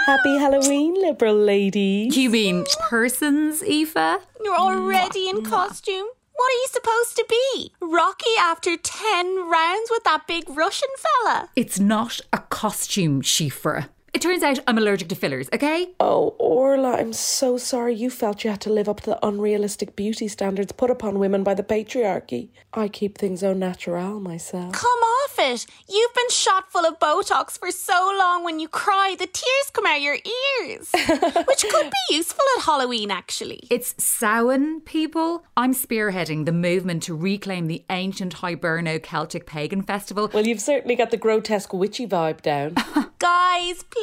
Happy 0.05 0.37
Halloween, 0.37 0.93
liberal 1.01 1.35
lady. 1.35 2.09
You 2.11 2.29
mean 2.29 2.65
persons, 2.89 3.63
Eva? 3.63 4.19
You're 4.43 4.55
already 4.55 5.29
in 5.29 5.43
costume? 5.43 6.05
What 6.35 6.49
are 6.51 6.61
you 6.61 6.67
supposed 6.71 7.15
to 7.17 7.25
be? 7.29 7.71
Rocky 7.81 8.35
after 8.39 8.75
10 8.75 9.49
rounds 9.49 9.89
with 9.91 10.03
that 10.03 10.25
big 10.27 10.43
Russian 10.49 10.89
fella? 10.97 11.49
It's 11.55 11.79
not 11.79 12.21
a 12.31 12.39
costume, 12.39 13.21
Shifra. 13.21 13.89
It 14.13 14.21
turns 14.21 14.43
out 14.43 14.59
I'm 14.67 14.77
allergic 14.77 15.09
to 15.09 15.15
fillers, 15.15 15.49
okay? 15.51 15.89
Oh, 15.99 16.35
Orla, 16.37 16.97
I'm 16.97 17.13
so 17.13 17.57
sorry 17.57 17.95
you 17.95 18.11
felt 18.11 18.43
you 18.43 18.51
had 18.51 18.61
to 18.61 18.69
live 18.71 18.87
up 18.87 19.01
to 19.01 19.09
the 19.09 19.25
unrealistic 19.25 19.95
beauty 19.95 20.27
standards 20.27 20.71
put 20.71 20.91
upon 20.91 21.17
women 21.17 21.43
by 21.43 21.55
the 21.55 21.63
patriarchy. 21.63 22.49
I 22.73 22.89
keep 22.89 23.17
things 23.17 23.43
au 23.43 23.53
naturel 23.53 24.19
myself. 24.19 24.73
Come 24.73 24.99
off 24.99 25.35
it. 25.39 25.65
You've 25.89 26.13
been 26.13 26.29
shot 26.29 26.71
full 26.71 26.85
of 26.85 26.99
Botox 26.99 27.57
for 27.57 27.71
so 27.71 28.15
long 28.19 28.43
when 28.43 28.59
you 28.59 28.67
cry, 28.67 29.15
the 29.17 29.25
tears 29.25 29.71
come 29.73 29.87
out 29.87 29.99
your 29.99 30.17
ears. 30.61 30.91
Which 31.47 31.65
could 31.69 31.89
be 31.89 32.15
useful 32.15 32.45
at 32.57 32.65
Halloween, 32.65 33.09
actually. 33.09 33.67
It's 33.71 33.95
Samhain, 33.97 34.81
people. 34.81 35.43
I'm 35.57 35.73
spearheading 35.73 36.45
the 36.45 36.51
movement 36.51 37.01
to 37.03 37.15
reclaim 37.15 37.65
the 37.65 37.83
ancient 37.89 38.35
Hiberno 38.35 39.01
Celtic 39.01 39.47
pagan 39.47 39.81
festival. 39.81 40.29
Well, 40.31 40.45
you've 40.45 40.61
certainly 40.61 40.95
got 40.95 41.09
the 41.09 41.17
grotesque 41.17 41.73
witchy 41.73 42.05
vibe 42.05 42.43
down. 42.43 42.75
Guys, 43.19 43.83
please, 43.83 44.02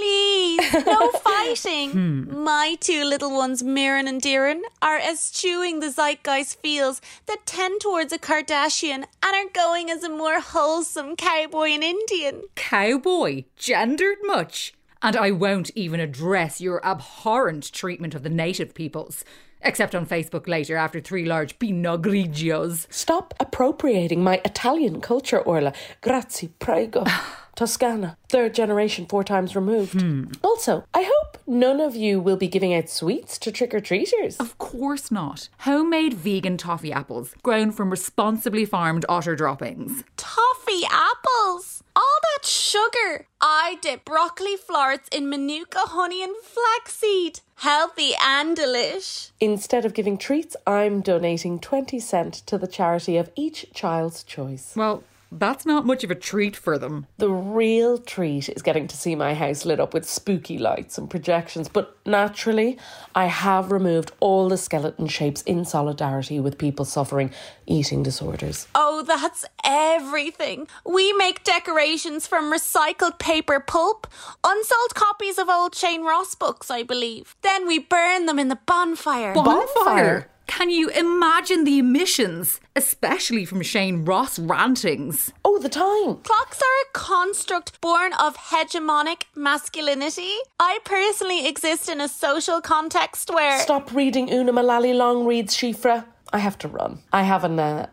no 0.87 1.11
fighting. 1.25 1.91
Hmm. 1.93 2.45
My 2.45 2.77
two 2.81 3.05
little 3.05 3.31
ones, 3.33 3.63
Mirren 3.63 4.09
and 4.09 4.21
Diran, 4.21 4.63
are 4.81 4.99
eschewing 4.99 5.81
the 5.81 5.91
zeitgeist 5.91 6.61
feels 6.61 7.01
that 7.27 7.47
tend 7.47 7.81
towards 7.81 8.13
a 8.13 8.19
Kardashian 8.19 9.05
and 9.23 9.35
are 9.35 9.51
going 9.53 9.91
as 9.91 10.03
a 10.05 10.09
more 10.09 10.41
wholesome 10.41 11.17
cowboy 11.17 11.71
and 11.71 11.85
Indian. 11.85 12.43
Cowboy, 12.55 13.45
gendered 13.57 14.19
much. 14.23 14.75
And 15.03 15.17
I 15.17 15.31
won't 15.31 15.71
even 15.75 15.99
address 15.99 16.61
your 16.61 16.85
abhorrent 16.85 17.73
treatment 17.73 18.15
of 18.15 18.23
the 18.23 18.29
native 18.29 18.75
peoples. 18.75 19.25
Except 19.63 19.95
on 19.95 20.07
Facebook 20.07 20.49
later 20.49 20.77
after 20.77 21.01
three 21.01 21.27
large 21.27 21.59
Pinot 21.59 22.03
Grigios. 22.03 22.87
Stop 22.91 23.35
appropriating 23.39 24.23
my 24.23 24.41
Italian 24.45 25.01
culture, 25.01 25.39
Orla. 25.39 25.73
Grazie, 26.01 26.49
prego. 26.59 27.05
Toscana, 27.61 28.17
third 28.31 28.55
generation, 28.55 29.05
four 29.05 29.23
times 29.23 29.55
removed. 29.55 30.01
Hmm. 30.01 30.29
Also, 30.43 30.85
I 30.95 31.03
hope 31.03 31.37
none 31.47 31.79
of 31.79 31.95
you 31.95 32.19
will 32.19 32.39
be 32.39 32.49
giving 32.49 32.73
out 32.73 32.89
sweets 32.89 33.37
to 33.37 33.53
trick 33.53 33.75
or 33.75 33.81
treaters. 33.81 34.39
Of 34.39 34.57
course 34.57 35.11
not. 35.11 35.51
Homemade 35.59 36.15
vegan 36.15 36.57
toffee 36.57 36.91
apples, 36.91 37.35
grown 37.43 37.71
from 37.71 37.91
responsibly 37.91 38.65
farmed 38.65 39.05
otter 39.11 39.37
droppings. 39.37 40.05
Toffee 40.17 40.87
apples. 40.91 41.83
All 41.95 42.19
that 42.23 42.47
sugar. 42.47 43.27
I 43.43 43.77
dip 43.83 44.07
broccoli 44.07 44.57
florets 44.57 45.11
in 45.13 45.29
manuka 45.29 45.81
honey 45.81 46.23
and 46.23 46.35
flaxseed. 46.43 47.41
Healthy 47.57 48.13
and 48.25 48.57
delish. 48.57 49.33
Instead 49.39 49.85
of 49.85 49.93
giving 49.93 50.17
treats, 50.17 50.57
I'm 50.67 51.03
donating 51.03 51.59
20 51.59 52.01
cent 52.01 52.33
to 52.47 52.57
the 52.57 52.67
charity 52.67 53.19
of 53.19 53.31
each 53.37 53.67
child's 53.75 54.23
choice. 54.23 54.73
Well, 54.75 55.05
That's 55.33 55.65
not 55.65 55.87
much 55.87 56.03
of 56.03 56.11
a 56.11 56.15
treat 56.17 56.57
for 56.57 56.77
them. 56.77 57.07
The 57.19 57.31
real 57.31 57.99
treat 57.99 58.49
is 58.49 58.63
getting 58.63 58.89
to 58.89 58.97
see 58.97 59.15
my 59.15 59.35
house 59.35 59.65
lit 59.65 59.79
up 59.79 59.95
with 59.95 60.09
spooky 60.09 60.59
lights 60.59 60.99
and 60.99 61.09
projections, 61.09 61.69
but 61.69 61.97
naturally, 62.05 62.79
I 63.15 63.27
have 63.27 63.71
removed 63.71 64.13
all 64.19 64.49
the 64.49 64.57
skeleton 64.57 65.07
shapes 65.07 65.43
in 65.43 65.65
solidarity 65.65 66.41
with 66.41 66.59
people 66.59 66.85
suffering 66.85 67.31
eating 67.67 68.03
disorders. 68.03 68.67
Oh, 68.75 69.05
that's 69.07 69.45
everything. 69.65 70.67
We 70.85 71.13
make 71.13 71.45
decorations 71.45 72.27
from 72.27 72.53
recycled 72.53 73.19
paper 73.21 73.61
pulp, 73.61 74.09
unsold 74.43 74.95
copies 74.95 75.39
of 75.39 75.49
old 75.49 75.75
Shane 75.75 76.03
Ross 76.03 76.35
books, 76.35 76.71
I 76.71 76.83
believe. 76.83 77.37
Then 77.43 77.69
we 77.69 77.79
burn 77.79 78.27
them 78.27 78.39
in 78.39 78.49
the 78.49 78.59
bonfire. 78.67 79.33
Bonfire. 79.35 80.29
Can 80.51 80.69
you 80.69 80.89
imagine 80.89 81.63
the 81.63 81.79
emissions, 81.79 82.61
especially 82.75 83.45
from 83.45 83.63
Shane 83.63 84.05
Ross 84.05 84.37
rantings? 84.37 85.33
All 85.45 85.61
the 85.61 85.69
time. 85.69 86.17
Clocks 86.25 86.61
are 86.61 86.81
a 86.89 86.93
construct 86.93 87.81
born 87.81 88.13
of 88.15 88.37
hegemonic 88.37 89.23
masculinity. 89.37 90.35
I 90.59 90.81
personally 90.85 91.47
exist 91.47 91.89
in 91.89 92.01
a 92.01 92.09
social 92.09 92.61
context 92.61 93.31
where. 93.33 93.61
Stop 93.61 93.95
reading 93.95 94.29
Una 94.29 94.53
Mullally 94.53 94.93
long 94.93 95.25
reads, 95.25 95.57
Shifra. 95.57 96.05
I 96.33 96.39
have 96.39 96.59
to 96.59 96.69
run. 96.69 96.99
I 97.13 97.23
have 97.23 97.45
an 97.45 97.61
uh, 97.61 97.87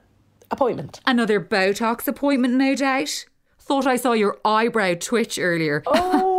appointment. 0.50 1.00
Another 1.06 1.39
Botox 1.39 2.08
appointment, 2.08 2.56
no 2.56 2.74
doubt. 2.76 3.26
Thought 3.60 3.86
I 3.86 3.98
saw 3.98 4.13
your 4.13 4.39
eyebrow 4.43 4.96
twitch 5.00 5.38
earlier. 5.38 5.84
Oh, 5.86 6.34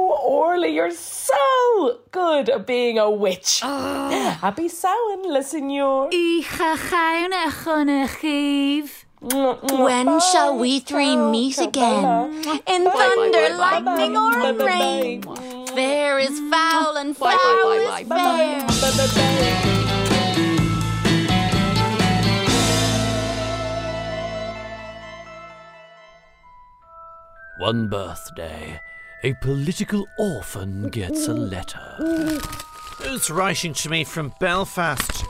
Orly, 0.58 0.74
you're 0.74 0.90
so 0.90 2.00
good 2.10 2.50
at 2.50 2.66
being 2.66 2.98
a 2.98 3.08
witch. 3.08 3.60
Ah. 3.62 4.38
Happy 4.40 4.68
Samhain, 4.68 5.32
le 5.32 5.40
Signor. 5.44 6.10
When 9.20 10.20
shall 10.20 10.58
we 10.58 10.80
three 10.80 11.14
meet 11.14 11.58
again? 11.58 12.42
In 12.66 12.90
thunder, 12.90 13.56
lightning, 13.56 14.16
or 14.16 14.40
in 14.40 14.58
rain? 14.58 15.22
Fair 15.68 16.18
is 16.18 16.40
foul 16.50 16.96
and 16.96 17.16
foul 17.16 17.70
is 17.70 18.08
fair. 18.08 18.66
One 27.60 27.88
birthday, 27.88 28.80
a 29.24 29.34
political 29.34 30.08
orphan 30.16 30.88
gets 30.90 31.26
a 31.26 31.34
letter. 31.34 31.80
Who's 33.02 33.30
writing 33.30 33.72
to 33.74 33.90
me 33.90 34.04
from 34.04 34.32
Belfast? 34.38 35.24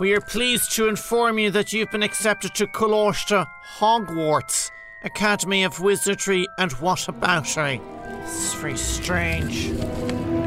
We 0.00 0.14
are 0.14 0.20
pleased 0.20 0.72
to 0.72 0.88
inform 0.88 1.38
you 1.38 1.50
that 1.52 1.72
you've 1.72 1.90
been 1.90 2.02
accepted 2.02 2.54
to 2.56 2.66
Colostra 2.66 3.46
Hogwarts 3.78 4.70
Academy 5.04 5.62
of 5.62 5.80
Wizardry 5.80 6.46
and 6.58 6.72
what 6.72 6.98
Whataboutery. 7.00 7.80
This 8.22 8.46
is 8.46 8.54
very 8.54 8.76
strange. 8.76 9.70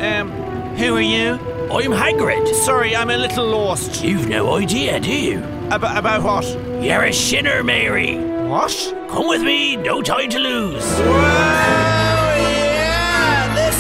Um, 0.02 0.30
who 0.76 0.96
are 0.96 1.02
you? 1.02 1.34
I'm 1.72 1.91
Hagrid. 1.91 2.54
Sorry, 2.54 2.96
I'm 2.96 3.10
a 3.10 3.17
little 3.17 3.48
lost. 3.48 4.04
You've 4.04 4.28
no 4.28 4.56
idea, 4.56 5.00
do 5.00 5.13
you? 5.13 5.39
About, 5.72 5.98
about 5.98 6.24
what? 6.24 6.46
You're 6.84 7.04
a 7.04 7.13
shinner, 7.13 7.63
Mary. 7.63 8.17
What? 8.17 8.93
Come 9.10 9.30
with 9.30 9.41
me, 9.41 9.78
no 9.78 10.02
time 10.02 10.30
to 10.32 10.39
lose. 10.39 11.00
yeah! 11.00 11.92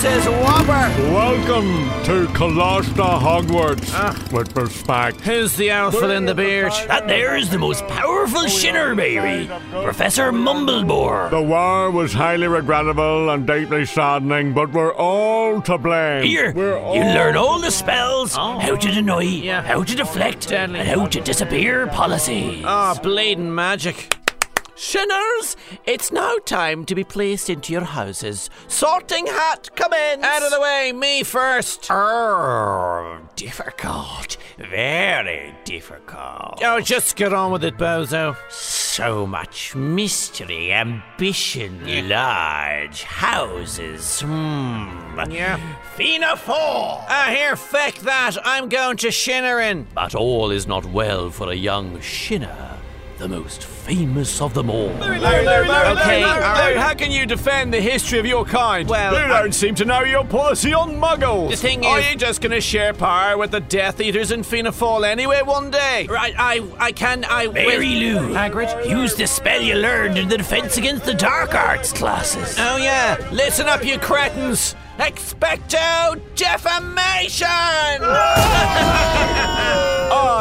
This 0.03 0.25
is 0.25 0.29
Whopper! 0.29 1.01
Welcome 1.13 1.85
to 2.03 2.27
Colostra 2.33 3.17
Hogwarts 3.21 4.33
with 4.33 4.53
respect. 4.53 5.21
Who's 5.21 5.55
the 5.55 5.71
outfit 5.71 6.09
in 6.09 6.25
the 6.25 6.35
beard? 6.35 6.73
That 6.89 7.07
there 7.07 7.37
is 7.37 7.49
the 7.49 7.57
most 7.57 7.87
powerful 7.87 8.47
shinner, 8.47 8.93
Mary. 8.95 9.49
Professor 9.71 10.33
Mumblebore. 10.33 11.29
The 11.29 11.41
war 11.41 11.89
was 11.89 12.11
highly 12.11 12.47
regrettable 12.47 13.29
and 13.29 13.47
deeply 13.47 13.85
saddening, 13.85 14.53
but 14.53 14.73
we're 14.73 14.93
all 14.93 15.61
to 15.61 15.77
blame. 15.77 16.25
Here, 16.25 16.51
we're 16.53 16.79
you 16.93 17.03
learn 17.03 17.37
all 17.37 17.59
the 17.61 17.71
spells, 17.71 18.35
Oh. 18.37 18.59
how 18.59 18.75
to 18.75 18.91
deny, 18.91 19.21
Yeah. 19.21 19.61
how 19.61 19.83
to 19.83 19.95
deflect, 19.95 20.49
Deadly. 20.49 20.79
and 20.81 20.89
how 20.89 21.05
to 21.05 21.21
disappear 21.21 21.87
policy. 21.87 22.61
Ah, 22.65 22.93
bleeding 23.01 23.55
magic. 23.55 24.17
Shinners, 24.75 25.55
it's 25.85 26.11
now 26.11 26.37
time 26.45 26.85
to 26.85 26.95
be 26.95 27.03
placed 27.03 27.49
into 27.49 27.73
your 27.73 27.83
houses. 27.83 28.49
Sorting 28.67 29.27
hat, 29.27 29.69
come 29.75 29.93
in. 29.93 30.23
Out 30.23 30.41
of 30.41 30.51
the 30.51 30.59
way, 30.59 30.91
me 30.91 31.23
first. 31.23 31.87
Oh, 31.91 33.19
difficult. 33.35 34.37
Very 34.57 35.55
difficult. 35.63 36.59
Oh, 36.63 36.79
just 36.81 37.15
get 37.15 37.33
on 37.33 37.51
with 37.51 37.63
it, 37.63 37.77
Bozo. 37.77 38.35
So 38.49 39.25
much 39.27 39.75
mystery, 39.75 40.73
ambition, 40.73 42.09
large 42.09 43.03
houses. 43.03 44.21
Hmm. 44.21 45.19
Yeah. 45.29 45.59
Fianna 45.95 46.35
Fáil. 46.35 47.03
Ah, 47.07 47.27
here, 47.29 47.55
feck 47.55 47.95
that. 47.99 48.37
I'm 48.43 48.69
going 48.69 48.97
to 48.97 49.07
Shinnerin. 49.07 49.85
But 49.93 50.15
all 50.15 50.51
is 50.51 50.67
not 50.67 50.85
well 50.85 51.29
for 51.29 51.51
a 51.51 51.55
young 51.55 51.99
Shinner, 52.01 52.77
the 53.23 53.29
most 53.29 53.63
famous 53.63 54.41
of 54.41 54.53
them 54.53 54.69
all. 54.69 54.89
Okay, 55.01 56.23
all 56.23 56.39
right. 56.39 56.75
how 56.75 56.93
can 56.93 57.09
you 57.09 57.25
defend 57.25 57.73
the 57.73 57.79
history 57.79 58.19
of 58.19 58.25
your 58.25 58.43
kind? 58.43 58.89
Well, 58.89 59.13
you 59.13 59.27
don't 59.27 59.53
seem 59.53 59.75
to 59.75 59.85
know 59.85 60.03
your 60.03 60.25
policy 60.25 60.73
on 60.73 60.97
muggles. 60.99 61.51
The 61.51 61.55
thing 61.55 61.85
is 61.85 61.89
Are 61.89 61.99
is- 61.99 62.11
you 62.11 62.17
just 62.17 62.41
going 62.41 62.51
to 62.51 62.59
share 62.59 62.93
power 62.93 63.37
with 63.37 63.51
the 63.51 63.61
Death 63.61 64.01
Eaters 64.01 64.31
in 64.31 64.43
Fianna 64.43 64.73
Fáil 64.73 65.07
anyway 65.07 65.41
one 65.41 65.71
day? 65.71 66.05
Right, 66.09 66.33
I, 66.37 66.67
I 66.77 66.91
can, 66.91 67.23
I. 67.29 67.47
Mary 67.47 67.95
Lou, 67.95 68.33
Hagrid. 68.33 68.89
use 68.89 69.15
the 69.15 69.25
spell 69.25 69.61
you 69.61 69.75
learned 69.75 70.17
in 70.17 70.27
the 70.27 70.37
Defense 70.37 70.75
Against 70.75 71.05
the 71.05 71.13
Dark 71.13 71.55
Arts 71.55 71.93
classes. 71.93 72.57
Oh 72.59 72.75
yeah, 72.75 73.15
listen 73.31 73.69
up, 73.69 73.85
you 73.85 73.97
cretins. 73.99 74.75
Expecto 74.99 76.19
defamation. 76.35 77.47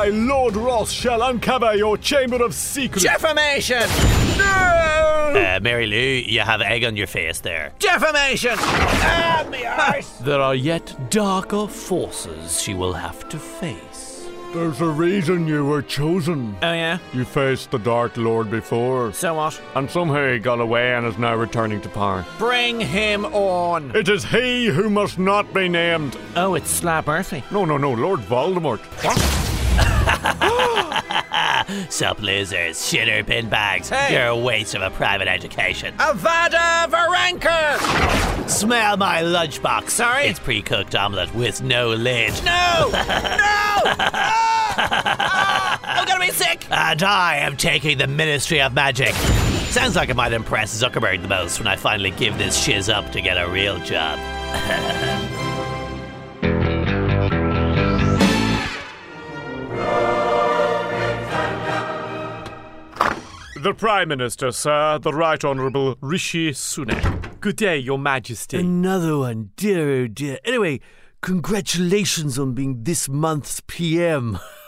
I, 0.02 0.08
Lord 0.08 0.56
Ross, 0.56 0.90
shall 0.90 1.22
uncover 1.22 1.76
your 1.76 1.96
chamber 1.96 2.42
of 2.42 2.54
secrets. 2.54 3.04
defamation. 3.04 3.82
Uh, 3.84 5.60
Mary 5.62 5.86
Lou, 5.86 5.96
you 5.96 6.40
have 6.40 6.60
egg 6.60 6.82
on 6.84 6.96
your 6.96 7.06
face 7.06 7.38
there. 7.38 7.70
Defamation. 7.78 8.56
Ah, 8.58 9.46
me 9.48 9.64
arse. 9.64 10.08
There 10.18 10.40
are 10.40 10.56
yet 10.56 10.92
darker 11.10 11.68
forces 11.68 12.60
she 12.60 12.74
will 12.74 12.92
have 12.94 13.28
to 13.28 13.38
face. 13.38 14.28
There's 14.52 14.80
a 14.80 14.86
reason 14.88 15.46
you 15.46 15.64
were 15.64 15.82
chosen. 15.82 16.56
Oh 16.62 16.72
yeah. 16.72 16.98
You 17.14 17.24
faced 17.24 17.70
the 17.70 17.78
Dark 17.78 18.16
Lord 18.16 18.50
before, 18.50 19.12
So 19.12 19.34
what? 19.34 19.62
and 19.76 19.88
somehow 19.88 20.32
he 20.32 20.40
got 20.40 20.60
away 20.60 20.94
and 20.94 21.06
is 21.06 21.16
now 21.16 21.36
returning 21.36 21.80
to 21.82 21.88
power. 21.88 22.26
Bring 22.38 22.80
him 22.80 23.24
on. 23.26 23.94
It 23.94 24.08
is 24.08 24.24
he 24.24 24.66
who 24.66 24.90
must 24.90 25.18
not 25.20 25.54
be 25.54 25.68
named. 25.68 26.18
Oh, 26.34 26.54
it's 26.56 26.70
Slab 26.70 27.06
Murphy. 27.06 27.44
No, 27.52 27.64
no, 27.64 27.78
no, 27.78 27.92
Lord 27.92 28.18
Voldemort. 28.20 28.80
Sup, 31.90 32.20
losers, 32.20 32.76
shitter 32.78 33.26
pin 33.26 33.48
bags. 33.48 33.88
Hey. 33.88 34.14
You're 34.14 34.26
a 34.26 34.36
waste 34.36 34.74
of 34.74 34.82
a 34.82 34.90
private 34.90 35.28
education. 35.28 35.94
Avada 35.98 36.86
Varanker. 36.88 38.48
Smell 38.48 38.96
my 38.96 39.22
lunchbox. 39.22 39.90
Sorry? 39.90 40.24
It's 40.24 40.38
pre-cooked 40.38 40.94
omelette 40.94 41.34
with 41.34 41.62
no 41.62 41.88
lid. 41.88 42.32
No. 42.44 42.90
no. 42.92 43.82
Ah! 44.74 45.78
I'm 45.82 46.06
gonna 46.06 46.20
be 46.24 46.30
sick. 46.30 46.66
And 46.70 47.02
I 47.02 47.36
am 47.36 47.58
taking 47.58 47.98
the 47.98 48.06
Ministry 48.06 48.62
of 48.62 48.72
Magic. 48.72 49.14
Sounds 49.70 49.96
like 49.96 50.08
it 50.08 50.16
might 50.16 50.32
impress 50.32 50.82
Zuckerberg 50.82 51.20
the 51.20 51.28
most 51.28 51.58
when 51.58 51.66
I 51.66 51.76
finally 51.76 52.10
give 52.10 52.38
this 52.38 52.62
shiz 52.62 52.88
up 52.88 53.12
to 53.12 53.20
get 53.20 53.36
a 53.36 53.48
real 53.48 53.78
job. 53.80 54.18
The 63.62 63.74
Prime 63.74 64.08
Minister, 64.08 64.50
sir, 64.50 64.98
the 64.98 65.12
Right 65.12 65.44
Honourable 65.44 65.96
Rishi 66.00 66.50
Sunak. 66.50 67.38
Good 67.38 67.54
day, 67.54 67.78
Your 67.78 67.96
Majesty. 67.96 68.56
Another 68.58 69.16
one, 69.16 69.50
dear 69.54 69.88
oh 69.88 70.08
dear. 70.08 70.40
Anyway, 70.44 70.80
congratulations 71.20 72.40
on 72.40 72.54
being 72.54 72.82
this 72.82 73.08
month's 73.08 73.60
PM. 73.68 74.40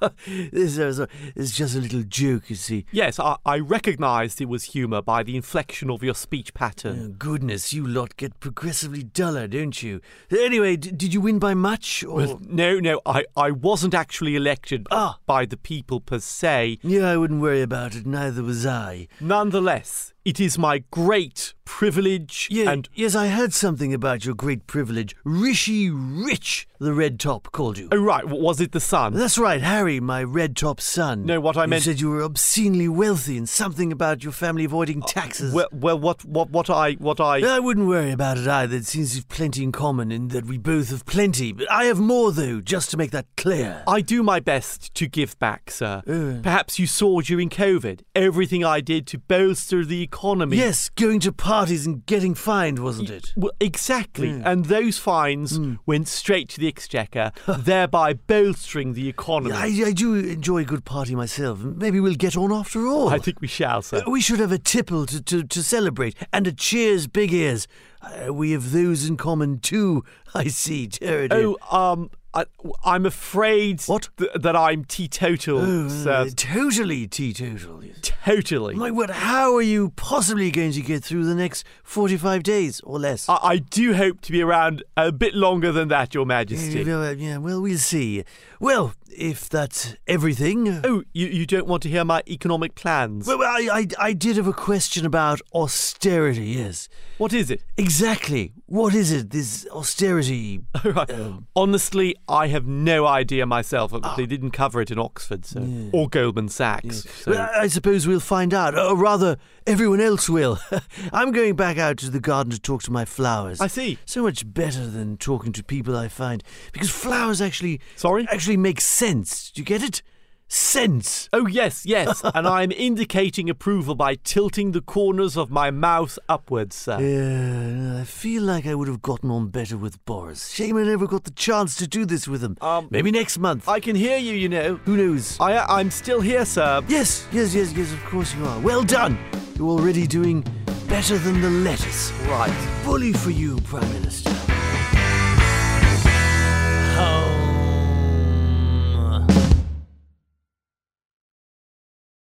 this 0.52 0.78
is 0.78 1.00
it's 1.36 1.52
just 1.52 1.74
a 1.76 1.80
little 1.80 2.02
joke, 2.02 2.48
you 2.50 2.56
see. 2.56 2.86
yes, 2.92 3.18
I, 3.18 3.36
I 3.44 3.58
recognised 3.58 4.40
it 4.40 4.48
was 4.48 4.64
humour 4.64 5.02
by 5.02 5.22
the 5.22 5.36
inflection 5.36 5.90
of 5.90 6.02
your 6.02 6.14
speech 6.14 6.54
pattern. 6.54 7.00
Oh, 7.04 7.08
goodness, 7.18 7.72
you 7.72 7.86
lot 7.86 8.16
get 8.16 8.38
progressively 8.40 9.02
duller, 9.02 9.46
don't 9.46 9.82
you? 9.82 10.00
Anyway, 10.30 10.76
d- 10.76 10.90
did 10.92 11.12
you 11.14 11.20
win 11.20 11.38
by 11.38 11.54
much? 11.54 12.02
Or... 12.04 12.16
Well, 12.16 12.40
no, 12.46 12.78
no, 12.80 13.00
I, 13.04 13.24
I 13.36 13.50
wasn't 13.50 13.94
actually 13.94 14.36
elected 14.36 14.86
Ah. 14.90 15.18
by 15.26 15.44
the 15.46 15.56
people 15.56 16.00
per 16.00 16.18
se. 16.20 16.78
yeah, 16.82 17.08
I 17.10 17.16
wouldn't 17.16 17.40
worry 17.40 17.62
about 17.62 17.94
it. 17.94 18.06
Neither 18.06 18.42
was 18.42 18.64
I. 18.66 19.08
Nonetheless, 19.20 20.12
it 20.24 20.38
is 20.40 20.58
my 20.58 20.84
great 20.90 21.54
privilege 21.64 22.48
Yeah, 22.50 22.70
and. 22.70 22.88
yes, 22.94 23.14
I 23.14 23.28
heard 23.28 23.52
something 23.54 23.94
about 23.94 24.24
your 24.24 24.34
great 24.34 24.66
privilege. 24.66 25.14
Rishi 25.24 25.88
Rich, 25.88 26.66
the 26.80 26.92
red 26.92 27.18
top, 27.20 27.52
called 27.52 27.78
you. 27.78 27.88
Oh, 27.92 27.96
right, 28.02 28.26
was 28.26 28.60
it 28.60 28.72
the 28.72 28.80
sun? 28.80 29.14
That's 29.14 29.38
right, 29.38 29.60
Harry, 29.62 30.00
my 30.00 30.22
red 30.24 30.56
top 30.56 30.80
son. 30.80 31.24
No, 31.24 31.40
what 31.40 31.56
I 31.56 31.62
you 31.64 31.68
meant- 31.68 31.86
You 31.86 31.92
said 31.92 32.00
you 32.00 32.10
were 32.10 32.22
obscenely 32.22 32.88
wealthy 32.88 33.38
and 33.38 33.48
something 33.48 33.92
about 33.92 34.24
your 34.24 34.32
family 34.32 34.64
avoiding 34.64 35.00
taxes. 35.02 35.54
Well, 35.54 35.68
well, 35.72 35.98
what, 35.98 36.24
what, 36.24 36.50
what 36.50 36.68
I, 36.68 36.94
what 36.94 37.20
I. 37.20 37.40
I 37.56 37.60
wouldn't 37.60 37.86
worry 37.86 38.10
about 38.10 38.36
it 38.36 38.48
either. 38.48 38.76
It 38.76 38.86
seems 38.86 39.14
we've 39.14 39.28
plenty 39.28 39.62
in 39.62 39.70
common 39.72 40.10
and 40.10 40.30
that 40.32 40.46
we 40.46 40.58
both 40.58 40.90
have 40.90 41.06
plenty. 41.06 41.52
But 41.52 41.70
I 41.70 41.84
have 41.84 42.00
more, 42.00 42.32
though, 42.32 42.60
just 42.60 42.90
to 42.90 42.96
make 42.96 43.12
that 43.12 43.26
clear. 43.36 43.84
I 43.86 44.00
do 44.00 44.22
my 44.24 44.40
best 44.40 44.92
to 44.96 45.06
give 45.06 45.38
back, 45.38 45.70
sir. 45.70 46.02
Uh. 46.06 46.42
Perhaps 46.42 46.78
you 46.80 46.86
saw 46.88 47.20
during 47.20 47.48
COVID 47.48 48.00
everything 48.16 48.64
I 48.64 48.80
did 48.80 49.06
to 49.08 49.18
bolster 49.18 49.84
the 49.84 50.08
economy. 50.10 50.56
Yes, 50.56 50.88
going 50.90 51.20
to 51.20 51.32
parties 51.32 51.86
and 51.86 52.04
getting 52.06 52.34
fined, 52.34 52.80
wasn't 52.80 53.10
it? 53.10 53.32
Well, 53.36 53.52
exactly. 53.60 54.30
Mm. 54.30 54.42
And 54.44 54.64
those 54.66 54.98
fines 54.98 55.58
went 55.86 56.08
straight 56.08 56.48
to 56.50 56.60
the 56.60 56.66
exchequer, 56.66 57.30
thereby 57.46 58.14
bolstering 58.14 58.94
the 58.94 59.08
economy. 59.08 59.54
I, 59.54 59.88
I 59.88 59.92
do 59.92 60.14
enjoy 60.14 60.62
a 60.62 60.64
good 60.64 60.84
party 60.84 61.14
myself. 61.14 61.60
Maybe 61.60 62.00
we'll 62.00 62.14
get 62.14 62.36
on 62.36 62.52
after 62.52 62.86
all. 62.86 63.08
I 63.08 63.18
think 63.18 63.40
we 63.40 63.48
shall, 63.48 63.82
sir. 63.82 64.02
Uh, 64.04 64.10
We 64.10 64.20
should 64.20 64.40
have 64.40 64.52
a 64.52 64.58
tipple 64.58 65.06
to, 65.06 65.22
to, 65.22 65.44
to 65.44 65.62
celebrate 65.62 66.16
and 66.32 66.46
a 66.46 66.52
cheers, 66.52 67.06
big 67.06 67.32
ears. 67.32 67.68
Uh, 68.02 68.32
we 68.32 68.50
have 68.52 68.72
those 68.72 69.08
in 69.08 69.16
common 69.16 69.60
too. 69.60 70.04
I 70.34 70.48
see, 70.48 70.88
Terry. 70.88 71.28
Oh, 71.30 71.56
um, 71.70 72.10
I, 72.32 72.44
I'm 72.84 73.06
afraid 73.06 73.82
What? 73.86 74.08
th- 74.16 74.30
that 74.34 74.54
I'm 74.54 74.84
teetotal, 74.84 75.58
Oh, 75.58 75.88
sir. 75.88 76.12
uh, 76.12 76.28
totally 76.36 77.06
teetotal. 77.08 77.82
yes. 77.84 77.96
Totally. 78.24 78.74
My 78.74 78.90
word, 78.90 79.10
how 79.10 79.54
are 79.56 79.62
you 79.62 79.90
possibly 79.96 80.50
going 80.50 80.72
to 80.72 80.80
get 80.80 81.02
through 81.02 81.24
the 81.24 81.34
next 81.34 81.64
45 81.82 82.42
days 82.42 82.80
or 82.80 82.98
less? 83.00 83.28
I, 83.28 83.38
I 83.42 83.56
do 83.58 83.94
hope 83.94 84.20
to 84.22 84.32
be 84.32 84.42
around 84.42 84.84
a 84.96 85.10
bit 85.10 85.34
longer 85.34 85.72
than 85.72 85.88
that, 85.88 86.14
Your 86.14 86.24
Majesty. 86.26 86.88
Uh, 86.90 87.10
yeah, 87.12 87.38
well, 87.38 87.60
we'll 87.60 87.78
see. 87.78 88.24
Well, 88.60 88.94
if 89.16 89.48
that's 89.48 89.94
everything. 90.06 90.80
Oh, 90.84 91.02
you, 91.12 91.26
you 91.26 91.46
don't 91.46 91.66
want 91.66 91.82
to 91.84 91.88
hear 91.88 92.04
my 92.04 92.22
economic 92.28 92.74
plans? 92.74 93.26
Well, 93.26 93.42
I, 93.42 93.68
I, 93.72 93.86
I 93.98 94.12
did 94.12 94.36
have 94.36 94.46
a 94.46 94.52
question 94.52 95.06
about 95.06 95.40
austerity, 95.54 96.46
yes. 96.46 96.88
what 97.18 97.32
is 97.32 97.50
it? 97.50 97.62
Exactly. 97.76 98.52
What 98.66 98.94
is 98.94 99.12
it, 99.12 99.30
this 99.30 99.66
austerity? 99.72 100.60
Right. 100.82 101.10
Um, 101.12 101.46
Honestly, 101.54 102.16
I 102.26 102.48
have 102.48 102.66
no 102.66 103.06
idea 103.06 103.46
myself. 103.46 103.92
They 103.92 103.98
ah. 104.02 104.16
didn't 104.16 104.50
cover 104.52 104.80
it 104.80 104.90
in 104.90 104.98
Oxford, 104.98 105.44
so 105.44 105.64
or 105.92 106.08
Goldman 106.08 106.48
Sachs. 106.48 107.04
So. 107.22 107.32
Well, 107.32 107.50
I 107.54 107.60
I 107.60 107.66
suppose 107.68 108.06
we'll 108.06 108.18
find 108.18 108.52
out. 108.52 108.76
Or 108.76 108.96
rather, 108.96 109.36
everyone 109.66 110.00
else 110.00 110.28
will. 110.28 110.58
I'm 111.12 111.30
going 111.30 111.54
back 111.54 111.78
out 111.78 111.98
to 111.98 112.10
the 112.10 112.18
garden 112.18 112.50
to 112.50 112.58
talk 112.58 112.82
to 112.84 112.90
my 112.90 113.04
flowers. 113.04 113.60
I 113.60 113.68
see. 113.68 113.98
So 114.06 114.22
much 114.22 114.52
better 114.52 114.86
than 114.86 115.16
talking 115.16 115.52
to 115.52 115.62
people, 115.62 115.96
I 115.96 116.08
find. 116.08 116.42
Because 116.72 116.90
flowers 116.90 117.40
actually. 117.40 117.80
Sorry? 117.94 118.26
Actually 118.28 118.56
make 118.56 118.80
sense. 119.00 119.50
Do 119.50 119.62
you 119.62 119.64
get 119.64 119.82
it? 119.82 120.02
Sense. 120.46 121.30
Oh 121.32 121.46
yes, 121.46 121.86
yes, 121.86 122.20
and 122.34 122.46
I'm 122.46 122.70
indicating 122.70 123.48
approval 123.48 123.94
by 123.94 124.16
tilting 124.16 124.72
the 124.72 124.82
corners 124.82 125.38
of 125.38 125.48
my 125.48 125.70
mouth 125.70 126.18
upwards, 126.28 126.76
sir. 126.76 126.98
Yeah, 127.00 128.00
I 128.02 128.04
feel 128.04 128.42
like 128.42 128.66
I 128.66 128.74
would 128.74 128.88
have 128.88 129.00
gotten 129.00 129.30
on 129.30 129.48
better 129.48 129.78
with 129.78 130.04
Boris. 130.04 130.50
Shame 130.50 130.76
I 130.76 130.82
never 130.82 131.06
got 131.06 131.24
the 131.24 131.30
chance 131.30 131.76
to 131.76 131.86
do 131.86 132.04
this 132.04 132.28
with 132.28 132.42
him. 132.42 132.58
Um, 132.60 132.88
Maybe 132.90 133.10
next 133.10 133.38
month. 133.38 133.68
I 133.68 133.80
can 133.80 133.96
hear 133.96 134.18
you, 134.18 134.34
you 134.34 134.50
know. 134.50 134.74
Who 134.84 134.98
knows? 134.98 135.40
I, 135.40 135.64
I'm 135.78 135.90
still 135.90 136.20
here, 136.20 136.44
sir. 136.44 136.82
Yes, 136.88 137.26
yes, 137.32 137.54
yes, 137.54 137.72
yes, 137.72 137.92
of 137.92 138.04
course 138.04 138.34
you 138.34 138.44
are. 138.44 138.60
Well 138.60 138.82
done. 138.82 139.16
You're 139.56 139.70
already 139.70 140.06
doing 140.06 140.44
better 140.88 141.16
than 141.16 141.40
the 141.40 141.48
lettuce. 141.48 142.12
Right. 142.26 142.82
Bully 142.84 143.14
for 143.14 143.30
you, 143.30 143.56
Prime 143.60 143.90
Minister. 143.92 144.39